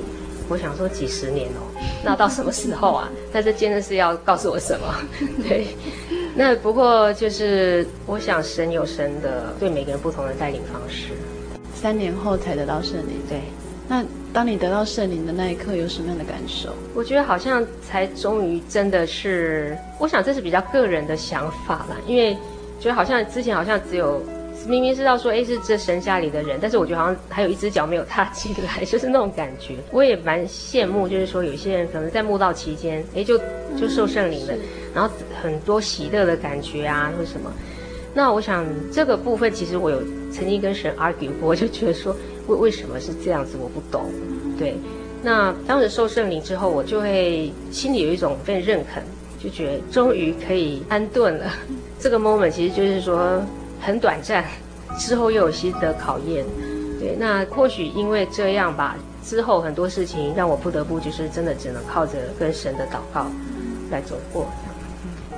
[0.50, 1.60] 我想说几十年哦，
[2.02, 3.10] 那到什么时候啊？
[3.34, 4.96] 那这真的是要告诉我什么？
[5.46, 5.68] 对，
[6.34, 11.10] 那不过就是，我想神有神的对每个人不同的带领方式。
[11.76, 13.42] 三年后才得到圣灵，对。
[13.90, 14.02] 那
[14.32, 16.70] 当你得到圣灵的那一刻，有什么样的感受？
[16.96, 22.34] 我觉得好像才终于真的是，我想这是比较个人的想法啦，因为
[22.80, 24.24] 觉得好像之前好像只有。
[24.66, 29.76] 明明知道说，哎，是这神家里的人，但是我觉得好像还有一只脚没有踏进来， 就是那种感觉。
[29.92, 33.38] 我也蛮羡慕，就是说有些人可能在慕道期间，哎，就
[33.78, 34.60] 就受圣灵了，嗯、
[34.94, 37.52] 然后很多喜乐的感觉啊，或什么。
[38.14, 40.02] 那我想这个部分，其实我有
[40.32, 42.14] 曾经跟神 argue 过， 我就觉得说，
[42.48, 44.10] 为为什么是这样子，我不懂。
[44.58, 44.76] 对，
[45.24, 49.00] 那当时受圣灵之后，我就会心里有一种被认可，
[49.42, 51.54] 就觉得终于可以安顿了。
[52.00, 53.42] 这个 moment 其实就是说。
[53.82, 54.44] 很短暂，
[54.98, 56.46] 之后又有新的考验，
[57.00, 63.28] 对，那或许因为这样吧，之后很多事情让我不得不就是真的只能靠着跟神的祷告
[63.90, 64.48] 来走过。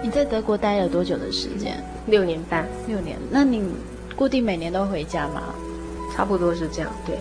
[0.02, 1.84] 你在德国待了多久的时间？
[2.08, 2.66] 六年半。
[2.88, 3.18] 六年。
[3.30, 3.62] 那你
[4.16, 5.44] 固定每年都回家吗？
[6.16, 6.90] 差不多是这样。
[7.06, 7.18] 对。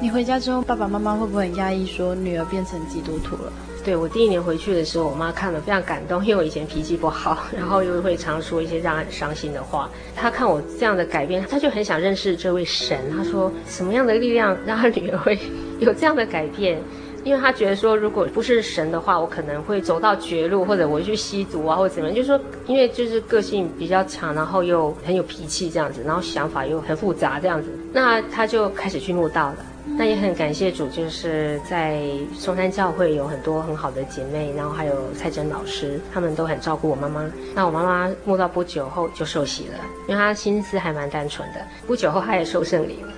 [0.00, 3.52] 你回家之后，爸爸妈妈会不会很压抑，说女儿变成基督徒了？
[3.88, 9.88] 对，我第一年回去的时候，我妈看了非常感动，因为我以前脾气不好，然后又会常说一些让她很伤心的话。
[10.14, 12.98] 她看我这样的改变，她就很想认识这位神。
[13.10, 15.38] 她说，什么样的力量让她女儿会
[15.80, 16.78] 有这样的改变？
[17.24, 22.14] 因为她觉得说，如果不是神的话，我可能会走到绝路，或者我去吸毒啊，或者怎么样。
[22.14, 29.56] 就是说，因为就是个性比较强，然后又很有脾气这样子，然后想法又很复杂这样子，那她就开始去慕道了。
[29.98, 32.00] 那也很感谢主，就是在
[32.32, 37.28] 松山教会有很多很好的姐妹，然后还有蔡珍老师，他们都很照顾我妈妈。
[37.52, 39.74] 那我妈妈慕道不久后就受洗了，
[40.06, 41.60] 因为她心思还蛮单纯的。
[41.84, 43.12] 不久后她也受圣灵了。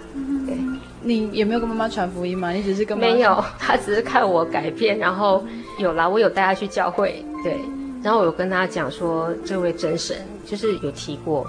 [0.47, 0.57] 对，
[1.03, 2.51] 你有没有跟妈妈传福音吗？
[2.51, 5.45] 你只是跟妈妈没有，她只是看我改变，然后
[5.79, 7.59] 有啦，我有带她去教会，对，
[8.03, 10.17] 然后我有跟她讲说这位真神，
[10.47, 11.47] 就是有提过。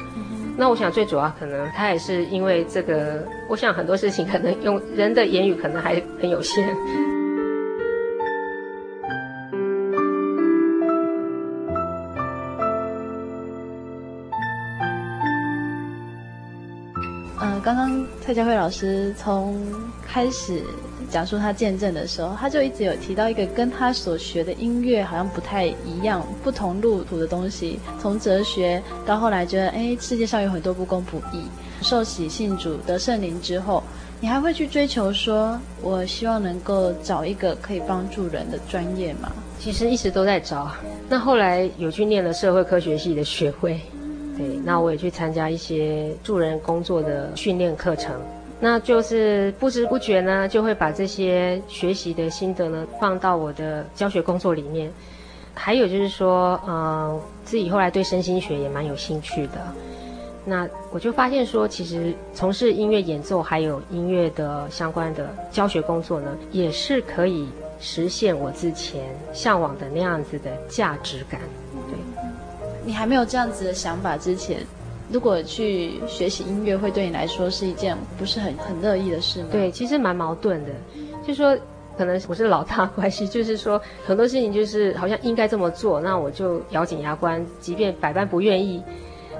[0.57, 6.67] 那我想最主要可能他也是因为这个，我想很多事情可能用人的言语可能还很有限。
[17.41, 19.59] 嗯、刚刚蔡佳慧老师从
[20.05, 20.61] 开始。
[21.11, 27.79] 讲述他见证的时候，他就一直有提到一个跟他所学的音乐好像不太一样、不同路途的东西。
[27.99, 31.43] 从哲学到后来觉得，哎，世界上有很多不公不义。
[31.81, 33.83] 受洗信主得圣灵之后，
[34.19, 39.31] 你还会去追求说，我希望能够找一个可以帮助人的专业吗？
[39.59, 40.71] 其实一直都在找。
[41.09, 43.81] 那后来有去念了社会科学系的学位，
[44.37, 48.13] 对，那我也去参加一些助人工作的训练课程。
[48.63, 54.91] 那就是不知不觉呢，就会把这些学习的心得呢放到我的教学工作里面。
[55.53, 59.53] 还有就是说，呃，自己后来对身心学也蛮有兴趣的。
[60.45, 67.49] 那我就发现说，其实从事音乐演奏还有音乐的相关的教学工作呢，也是可以
[67.79, 69.03] 实现我之前
[69.33, 71.41] 向往的那样子的价值感。
[71.89, 71.97] 对，
[72.85, 74.59] 你还没有这样子的想法之前。
[75.11, 79.49] 如果去学习音乐，会对你来说是一件不是很很乐意的事吗？
[79.51, 80.71] 对，其实蛮矛盾的。
[81.25, 81.57] 就说，
[81.97, 88.81] 可能我是老大关系，就是说很多事情就是好像应该这么做，那我就咬紧牙关，即便百般不愿意。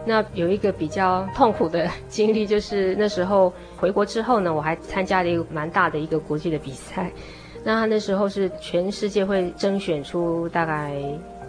[0.06, 7.12] 那有一个比较痛苦的经历，就是那时候回国之后呢，我还参加了一个蛮大的一个国际的比赛。
[7.64, 11.00] 那他那时候是全世界会征选出大概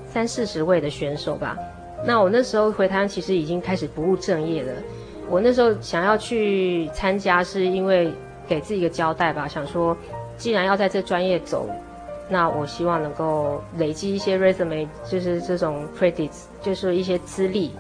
[0.07, 1.57] 三四十位的选手吧。
[2.05, 4.73] 那我那时候回台湾，其实已经开始不务正业了。
[5.29, 8.13] 我那时候想要去参加，是因为
[8.47, 9.97] 给自己一个交代吧，想说
[10.37, 11.69] 既然要在这专业走，
[12.29, 17.71] 那我希望能够累积一些 resume，就是这种 credits，就是一些资历，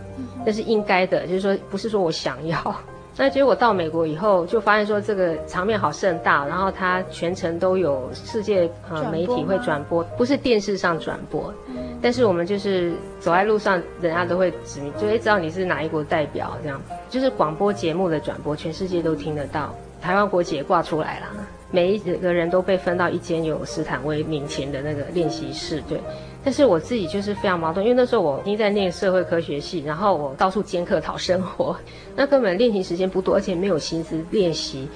[0.46, 2.74] 那是应该的，就是说不是说我想要。
[3.14, 11.52] 那结果到美国以后，就发现说这个场面好盛大，然后它全程都有世界呃媒体会转播，不是电视上转播，
[12.00, 21.26] 但是我们就是走在路上，人家都会指明，就会知道你是哪一国代表，这样就是广播节目的转播，全世界都听得到，台湾国旗也挂出来了，
[21.70, 26.00] 每一个人都被分到一间有斯坦威名前的那个练习室，对。
[26.44, 31.76] 但是我自己就是非常矛盾，因为那时候我已经在念社会科学系，然后我到处兼课讨生活，
[32.16, 34.88] 那根本练习时间不多，而且没有心思练习。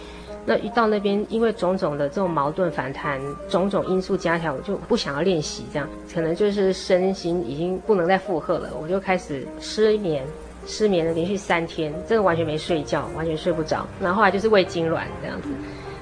[0.48, 10.24] 那一到那边，因为种种的这种矛盾反弹，种种因素加起来，我就不想要练习，这样可能就是身心已经不能再负荷了，我就开始失眠，
[10.64, 13.84] 失眠了连续三天，真的完全没睡觉，完全睡不着。
[14.00, 15.48] 然后后来就是胃痉挛这样子。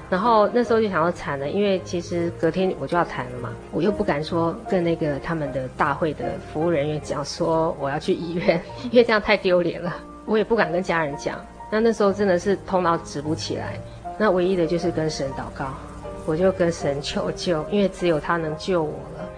[0.07, 9.95] 然后那时候就想要惨了，因为其实隔天我就要谈了嘛，我又不敢说跟那个他们的大会的服务人员讲说我要去医院， 因为这样太丢脸了。
[10.25, 11.37] 我也不敢跟家人讲。
[11.71, 13.79] 那那时候真的是头脑直不起来，
[14.17, 15.65] 那唯一的就是跟神祷告，
[16.27, 19.29] 我就跟神求救，因为只有他能救我了。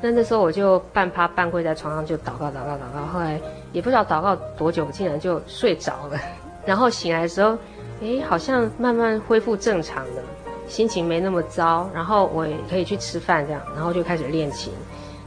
[0.00, 3.40] 那那时候我就半趴半跪在床上就祷告祷告祷告，后来
[3.72, 6.18] 也不知道祷告多久，竟然就睡着了。
[6.64, 7.58] 然后醒来的时候。
[8.02, 10.22] 诶，好像慢慢恢复正常的，
[10.68, 14.72] 心情没那么糟，然后我也可以去吃饭这样，然后就开始练琴。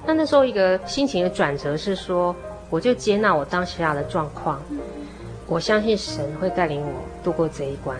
[0.05, 2.35] 那那时候一个心情的转折是说，
[2.69, 4.61] 我就接纳我当下的状况，
[5.47, 7.97] 我相信神会带领我度过这一关。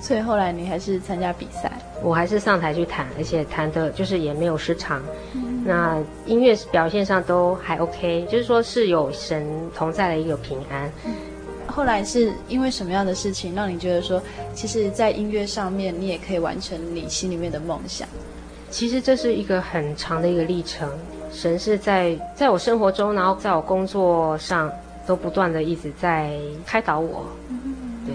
[0.00, 5.00] 所以后来你还是参加比赛，我还是上台去弹，而且弹的就是也没有失常。
[5.34, 5.96] 嗯、那
[6.26, 10.90] 音乐表现上都还 OK，就是说是有神同在的一个平安。
[11.06, 11.12] 嗯
[11.78, 14.20] 后来是因为什么样的事情让你觉得说，
[14.52, 18.08] 其实，在音乐上面你也可以完成你心里面的梦想？
[18.68, 20.90] 其实这是一个很长的一个历程。
[21.32, 24.68] 神是在在我生活中，然后在我工作上，
[25.06, 27.24] 都不断的一直在开导我。
[28.04, 28.12] 对，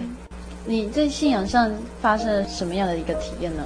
[0.65, 3.63] 你在信仰上发生了什么样的一个体验呢？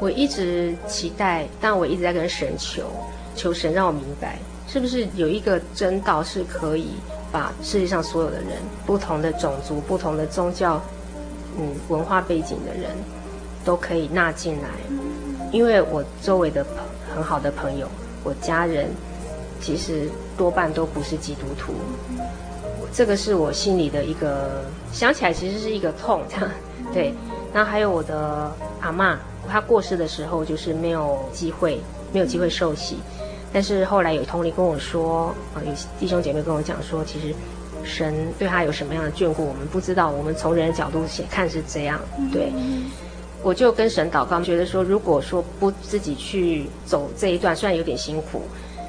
[0.00, 2.84] 我一直期待，但我一直在跟神求，
[3.36, 6.86] 求神让我明白，是不是有一个真道是可以。
[7.34, 8.50] 把世界上所有的人，
[8.86, 10.80] 不同的种族、不同的宗教、
[11.58, 12.92] 嗯，文化背景的人，
[13.64, 14.68] 都可以纳进来。
[15.50, 16.74] 因为我周围的朋
[17.12, 17.88] 很好的朋友，
[18.22, 18.88] 我家人，
[19.60, 21.74] 其实多半都不是基督徒。
[22.92, 24.62] 这个是我心里的一个，
[24.92, 26.48] 想起来其实是一个痛，这 样
[26.92, 27.12] 对。
[27.52, 28.48] 然后还有我的
[28.80, 29.16] 阿嬷，
[29.48, 31.80] 她过世的时候就是没有机会，
[32.12, 32.98] 没有机会受洗。
[33.54, 37.32] 但是后来有同理跟我说，啊，有弟兄姐妹跟我讲说，其实
[37.84, 40.10] 神对他有什么样的眷顾，我们不知道。
[40.10, 42.00] 我们从人的角度先看是这样，
[42.32, 42.52] 对。
[43.44, 48.42] 我就跟神祷告，觉得说，如果说不自己去走这一段，虽然有点辛苦，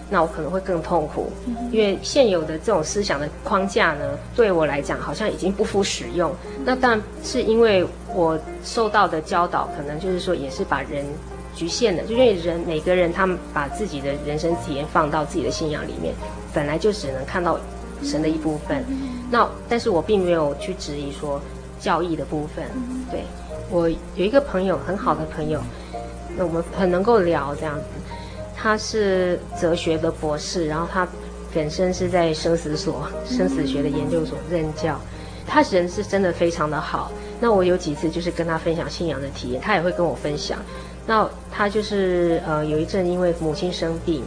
[0.10, 1.32] 那我可能会更痛苦，
[1.72, 6.34] 因为现有的这种思想的框架呢，对我来讲好像已经不敷使用。
[6.64, 7.86] 那当然是因为
[8.16, 11.06] 我受到的教导，可能就是说也是把人。
[11.56, 16.14] 局限的，就因为人每个人他们把自己的人生体验放到自己的信仰里面，
[16.54, 17.58] 本来就只能看到
[18.04, 18.84] 神的一部分。
[19.32, 21.42] 那但是我并没有去质疑说
[21.80, 22.66] 教义的部分。
[23.10, 23.22] 对，
[23.72, 25.62] 我有一个朋友，很好的朋友，
[26.38, 27.86] 那我们很能够聊这样子。
[28.56, 31.08] 他是哲学的博士，然后他
[31.54, 35.00] 本身是在生死所、生死学的研究所任教。
[35.48, 37.12] 他人是真的非常的好。
[37.40, 40.58] 那我有几次就是跟他分享信仰的体验，他也会跟我分享。
[41.08, 44.24] 那他就是呃，有一阵因为母亲生病，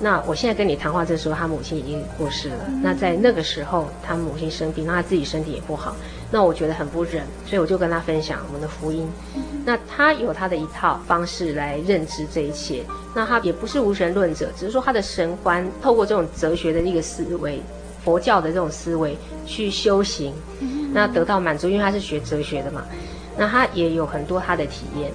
[0.00, 2.56] 那我现在跟你谈话这时候，他母亲已经过世了。
[2.82, 5.96] 那在那个时候，他母亲生病，那他自己身体也不好，
[6.30, 9.08] 那我觉得很不忍，所以我就跟他分享我们的福音。
[9.64, 12.84] 那他有他的一套方式来认知这一切。
[13.14, 17.62] 那他也不是无神论者，只是说他的神观透过这种哲学的一个思维，
[18.04, 20.34] 佛教的这种思维去修行，
[20.92, 22.84] 那得到满足，因为他是学哲学的嘛。
[23.36, 25.10] 那他也有很多他的体验。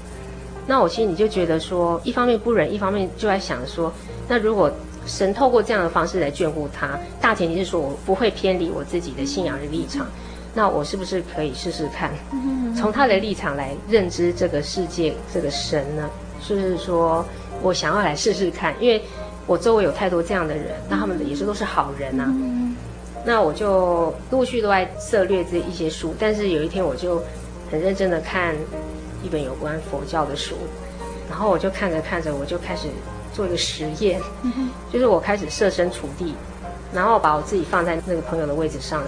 [0.67, 3.91] 那我心里就觉得说，一方面不忍，一方面就在想说，
[4.27, 4.69] 那如果
[5.05, 10.05] 神透过这样的方式来眷顾他，大前提是说我不会偏离我自己的信仰的立场，
[10.53, 12.11] 那我是不是可以试试看，
[12.75, 16.09] 从他的立场来认知这个世界这个神呢？
[16.45, 17.25] 就是说
[17.61, 19.01] 我想要来试试看，因为
[19.45, 22.27] 我周围有太多这样的人，那他们也是都是好人啊。
[23.25, 27.23] 那我就陆续都在涉猎这一些书，但是有一天我就
[27.71, 28.53] 很认真的看。
[29.27, 30.55] 一本有关佛教的书，
[31.29, 32.87] 然后我就看着看着，我就开始
[33.33, 34.21] 做一个实验，
[34.89, 36.33] 就是我开始设身处地，
[36.93, 39.03] 然后把我自己放在那个朋友的位置上，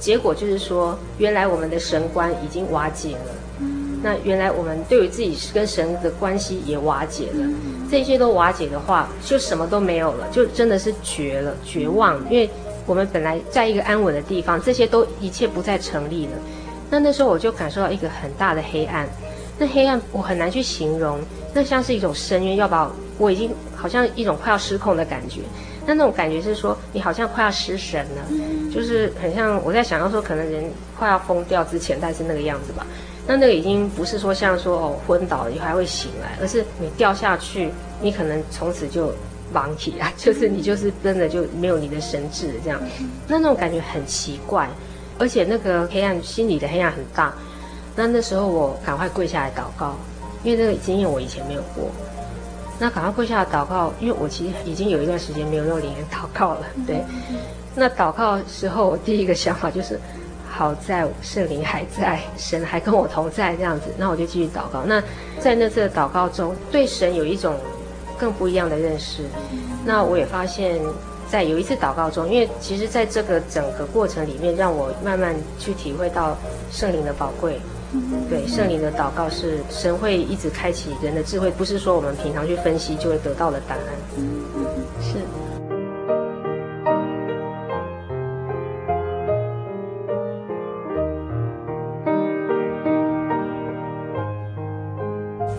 [0.00, 3.66] 结果就是说，原来我们的神观已经瓦解了，
[4.02, 7.46] 那原来我们对于自己跟神的关系也瓦解了，
[7.90, 12.48] 这些都瓦解的话，就什么都没有了，就真的是绝了，绝望，因为
[12.86, 16.32] 我们本来在一个安稳的地方，这些都一切不再成立了。
[16.90, 19.08] 那那时候我就感受到一个很大的黑暗，
[19.58, 21.20] 那黑暗我很难去形容，
[21.54, 25.40] 那像是一种深渊，要把我，我已经好像一种快要失控的感觉。
[25.86, 30.64] 那那种感觉是说，你好像快要失神了，就是很像我在想要说，可能人
[30.98, 32.86] 快要疯掉之前，但是那个样子吧。
[33.26, 37.70] 那那个已经不是说像说哦昏倒了以后还会醒来，而是你掉下去，
[38.00, 39.12] 你可能从此就
[39.52, 42.80] 亡体啊， 就是你就是真的就没有你的神智这样。
[43.26, 44.68] 那那种感觉很奇怪。
[45.18, 47.32] 而且那个黑暗，心里的黑暗很大。
[47.96, 49.96] 那那时候我赶快跪下来祷告，
[50.44, 51.90] 因为这个经验我以前没有过。
[52.78, 56.60] 那赶快跪下来祷告，因为我其实已经有一段时间没有用灵言祷告了。
[56.86, 57.02] 对。
[57.74, 59.98] 那祷告的时候，我第一个想法就是，
[60.48, 64.82] 好在圣灵还在，神还跟我同在这样子，那我就继续祷告。
[64.84, 65.02] 那
[65.40, 67.56] 在那次的祷告中，对神有一种
[68.16, 69.24] 更不一样的认识。
[69.84, 70.80] 那我也发现，
[71.30, 76.36] 在有一次祷告中，因为其实在这个整个过程里面，让我慢慢去体会到
[76.70, 77.60] 圣灵的宝贵。
[78.28, 83.82] 对，圣灵的祷告是神会一直开启人的智慧，不是说我们平常去分析就会得到的答案。
[85.00, 85.18] 是。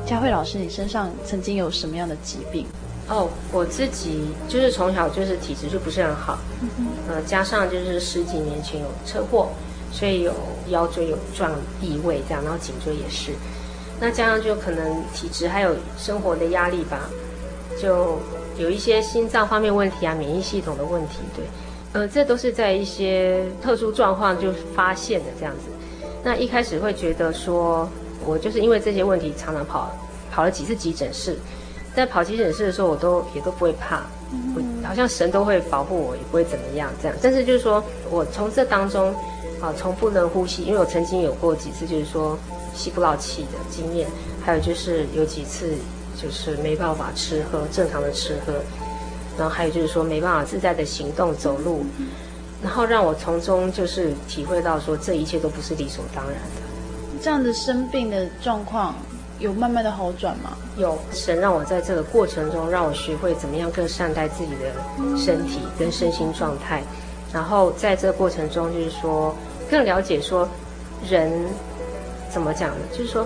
[0.06, 2.66] 佳慧老师，你身上曾经有什么样的疾病？
[3.10, 6.38] 哦，我自己就是从小就是体质就不是很好，
[7.08, 9.50] 呃，加上就是十几年前有车祸，
[9.92, 10.32] 所以有
[10.68, 11.52] 腰椎有撞
[11.82, 13.32] 异位这样，然后颈椎也是，
[14.00, 17.10] 那加上就可能体质还有生活的压力吧，
[17.82, 18.20] 就
[18.58, 21.46] 有一些心脏方面问题啊，免疫系统的问题，对，
[21.94, 25.64] 呃，这都是在一些特殊状况就发现的这样子。
[26.24, 27.90] 那一开始会觉得说。
[28.26, 29.90] 我就是因为这些问题，常常跑
[30.30, 31.38] 跑了几次急诊室，
[32.00, 34.04] 在跑急诊室的时候，我都也都不会怕，
[34.56, 37.18] 我好像神都会保护我，也不会怎么样这样。
[37.22, 39.14] 但是就是说我从这当中，
[39.62, 42.38] 啊，从不能呼吸，因为我曾经有过几次就是说
[42.74, 44.08] 吸不到气的经验，
[44.44, 45.74] 还有就是有几次
[46.16, 48.54] 就是没办法吃喝正常的吃喝，
[49.38, 51.86] 然后还有就是说没办法自在的行动走路，
[52.64, 56.62] 然后让我从中就是体会到说这一切都不是理所当然的。
[57.22, 58.96] 这样的生病的状况
[59.40, 60.58] 有慢慢的好转吗？
[60.78, 66.84] 有，神让我在这个过程中，让我学会怎么样更善待自己的身体跟身心状态，
[67.34, 69.34] 然后在这个过程中，就是说
[69.70, 70.48] 更了解说
[71.10, 71.32] 人
[72.30, 72.86] 怎么讲呢？
[72.92, 73.26] 就是说，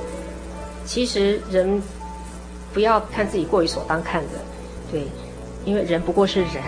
[0.85, 1.81] 其实人
[2.73, 4.39] 不要看自己过于所当看的，
[4.91, 5.07] 对，
[5.65, 6.61] 因为人不过是人。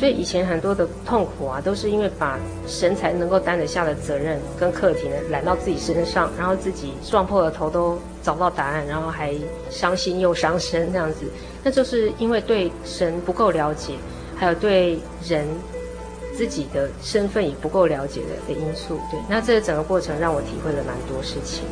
[0.00, 9.34] 所以以前很多的痛苦啊，都是因为把神才能够担得下的责任跟课题呢揽到自己身上，然后自己撞破了头都找不到答案，然后还
[9.68, 11.26] 伤心又伤身这样子。
[11.62, 13.92] 那就是因为对神不够了解，
[14.38, 14.98] 还有对
[15.28, 15.46] 人
[16.34, 18.98] 自己的身份也不够了解的的因素。
[19.10, 21.64] 对，那这个整个过程让我体会了蛮多事情。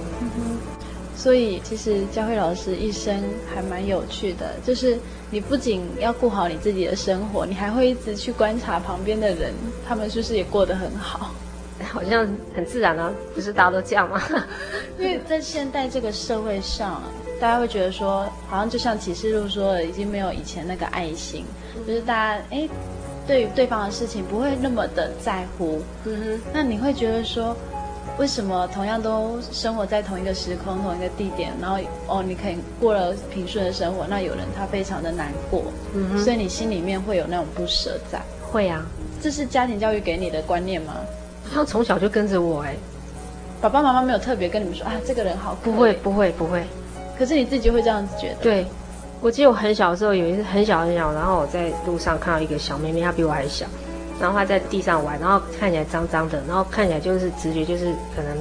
[1.19, 3.21] 所以，其实佳慧老师一生
[3.53, 4.97] 还蛮有趣的，就是
[5.33, 9.53] 你不仅要顾好你自己的生活，你还会一直去观察旁边的人，
[9.87, 11.35] 他们是不是也过得很好？
[11.93, 14.23] 好像很自然啊，不是大家都这样吗？
[14.99, 17.03] 因为在现代这个社会上，
[17.41, 21.45] 大家会觉得说，好像就像启示录说的，已经没有以前那个爱心，
[21.87, 22.69] 就是大家哎，
[23.27, 25.81] 对于对方的事情不会那么的在乎。
[26.05, 27.57] 嗯哼，那你会觉得说，
[28.19, 35.63] 为什么同样都生活在同一个时空、同一个地点，然后哦，你可以过了平顺的生活，那有人他非常的难过，
[35.95, 38.21] 嗯哼，所以你心里面会有那种不舍在。
[38.51, 38.85] 会啊，
[39.23, 40.95] 这是家庭教育给你的观念吗？
[41.55, 42.75] 他从小就跟着我哎，
[43.61, 45.57] 爸爸妈妈没有特别跟你们说啊，这个人好。
[45.63, 46.65] 不会不会不会，
[47.17, 48.37] 可是你自己会这样子觉得。
[48.43, 48.67] 对，
[49.21, 53.65] 我记得我很小的时候有一次很小很小，然后我在路上看到一个小妹妹，她比我还小。
[54.21, 58.37] 然后他在地上玩，然后看起来脏脏的，然后看起来就是直觉就是可能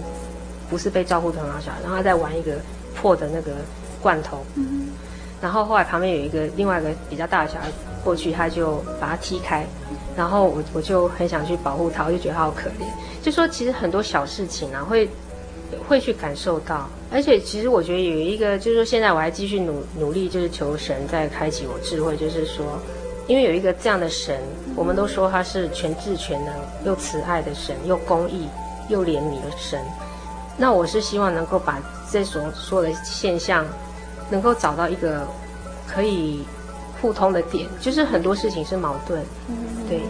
[0.70, 1.78] 不是被照顾的很好小孩。
[1.82, 2.54] 然后他在玩一个
[2.96, 3.52] 破的那个
[4.02, 4.44] 罐头，
[5.40, 7.68] 然后后来旁边有一个另外一个比较大的小孩
[8.04, 9.66] 过去，他就把他踢开，
[10.16, 12.88] 然后我我就很想去保护他，我就觉得他好可怜。
[13.22, 15.08] 就说其实很多小事情啊，会
[15.88, 22.66] 会去感受到，而且其实我觉得有一个就是说现在我还继续努努力，就是求神在开启我智慧，就是说。
[23.28, 24.40] 因为有一个这样的神，
[24.76, 26.54] 我们都说他是全智全能
[26.86, 28.48] 又慈爱的神，又公义
[28.88, 29.80] 又怜悯的神。
[30.58, 33.66] 那我是希望能够把这所说的现象，
[34.30, 35.28] 能够找到一个
[35.86, 36.44] 可以
[37.02, 39.22] 互通的点，就是很多事情是矛盾。
[39.90, 40.02] 对，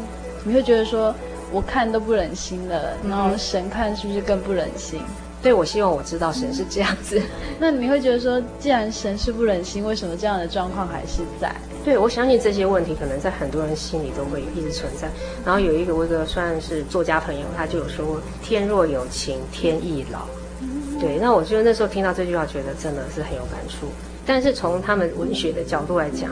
[0.44, 1.14] 你会觉得说，
[1.52, 5.02] 我看都不忍心了，然后神看是不是更不忍心？
[5.48, 7.22] 对，我希望我知道神是这样子。
[7.58, 11.56] 那你会觉得说，既然神是不忍心，为什么这样的状况还是在？
[11.86, 15.08] 对，我相信这些问题可能在很多人心里都会一直存在。
[15.46, 20.28] 然后有一个我一个算是作家朋友，他就有说过“天若有情，天亦老”。
[21.00, 23.88] 对，那我觉得那时候听到这句话，觉得真的是很有感触。
[24.26, 26.32] 但是从他们文学的角度来讲，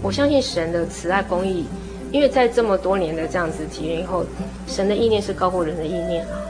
[0.00, 1.66] 我相信神的慈爱公义，
[2.10, 4.24] 因为在这么多年的这样子体验以后，
[4.66, 6.40] 神的意念是高过人的意念啊。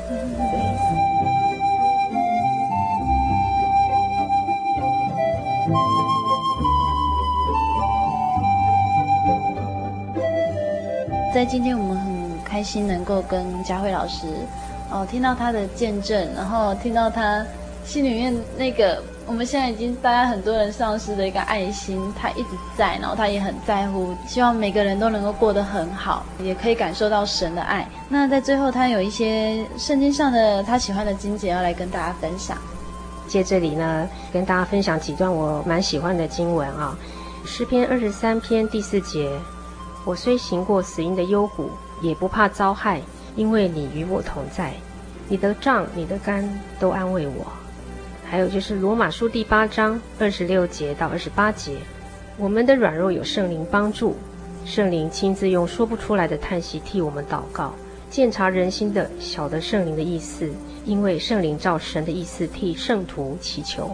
[11.34, 14.26] 在今天，我们很开心能够跟佳慧老师，
[14.90, 17.44] 哦，听到她的见证，然后听到她
[17.84, 27.88] 心里面那个我们现在已经大家很多人丧失的一个爱心，他一直在，然后他也很在乎，希望每个人都能够过得很好，也可以感受到神的爱。
[28.08, 32.56] 那在最后，他有一些圣经上的他喜欢的经节要来跟大家分享。
[33.26, 36.96] 借这里呢，跟大家分享几段我蛮喜欢的经文啊，
[37.48, 39.30] 《诗篇》二十三篇第四节：
[40.04, 41.70] 我虽行过死荫的幽谷，
[42.00, 43.00] 也不怕遭害，
[43.36, 44.74] 因为你与我同在，
[45.28, 46.48] 你的杖、你的竿
[46.78, 47.46] 都安慰我。
[48.26, 51.76] 还有就是罗马书第八章二十六节到二十八节，
[52.36, 54.16] 我们的软弱有圣灵帮助，
[54.64, 57.74] 圣灵亲自用说不出来的叹息替我们祷告，
[58.14, 60.48] 鉴察人心的晓得圣灵的意思，
[60.84, 63.90] 因为圣灵照神的意思替圣徒祈求，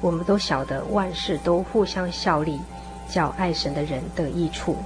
[0.00, 2.60] 我们都晓得万事都互相效力，
[3.10, 4.76] 叫爱神的人得益处。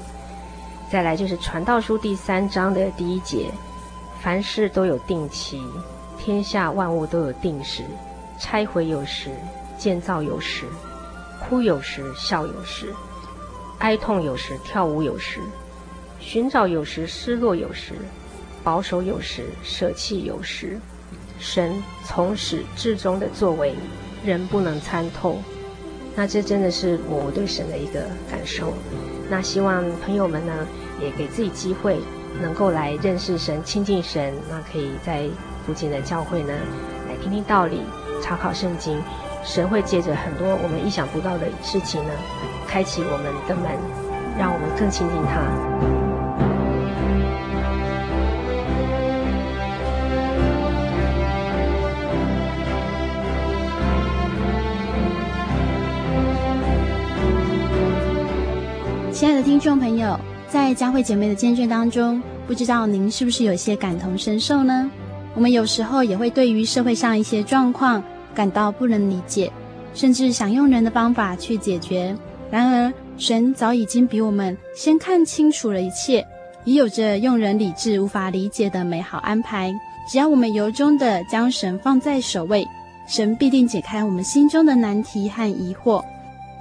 [0.90, 3.50] 再来就是传道书第三章的第一节，
[4.22, 5.60] 凡事都有定期，
[6.18, 7.82] 天下万物都有定时。
[8.38, 9.28] 拆毁有时，
[9.76, 10.64] 建造有时；
[11.42, 12.86] 哭有时，笑有时；
[13.80, 15.40] 哀痛有时，跳舞有时；
[16.18, 17.92] 寻找有时，失落有时；
[18.68, 20.78] 保守有时，舍弃有时。
[21.38, 23.74] 神从始至终的作为，
[24.22, 25.38] 人不能参透。
[26.14, 28.00] 那这真的是我对神的一个
[28.30, 28.74] 感受。
[29.30, 30.52] 那希望朋友们呢，
[31.00, 31.96] 也给自己机会，
[32.42, 34.34] 能够来认识神、亲近神。
[34.50, 35.26] 那可以在
[35.66, 36.52] 附近的教会呢，
[37.08, 37.80] 来听听道理。
[38.22, 39.00] 查考圣经，
[39.42, 42.10] 神会借着很多我们意想不到的事情呢，
[42.66, 43.72] 开启我们的门，
[44.38, 45.97] 让我们更亲近他。
[59.18, 60.16] 亲爱的听众朋友，
[60.48, 64.88] 在佳慧姐妹的见证当中，不知道您是不是有些感同身受呢？
[65.34, 68.00] 我们有时候也会对于社会上一些状况
[68.32, 69.50] 感到不能理解，
[69.92, 72.16] 甚至想用人的方法去解决。
[72.48, 76.24] 然而，神早已经比我们先看清楚了一切，
[76.64, 79.74] 已有着用人理智无法理解的美好安排。
[80.08, 82.64] 只要我们由衷的将神放在首位，
[83.08, 86.04] 神必定解开我们心中的难题和疑惑。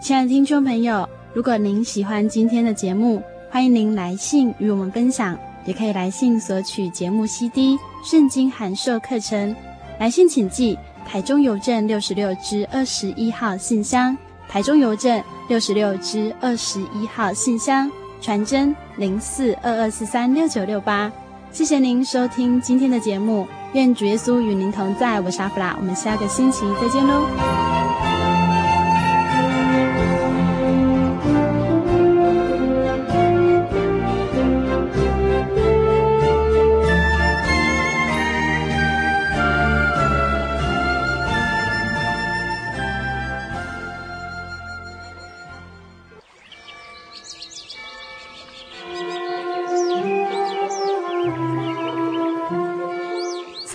[0.01, 5.37] 亲爱的听众朋友，如果您喜欢今天的节目，欢迎您来信与我们分享。
[5.65, 9.53] 也可以来信索取节目 CD、圣经函授课程。
[9.99, 14.17] 来信请寄台中邮政六十六支二十一号信箱，
[14.47, 21.11] 台中邮政六十六支二十一号信箱，传真零四二二四三六九六八。
[21.51, 25.19] 谢谢您收听今天的节目，愿主耶稣与您同在。
[25.19, 27.76] 我是阿弗拉，我们下个星期再见喽。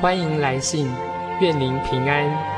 [0.00, 0.88] 欢迎来信，
[1.40, 2.57] 愿您平安。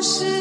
[0.00, 0.37] 是。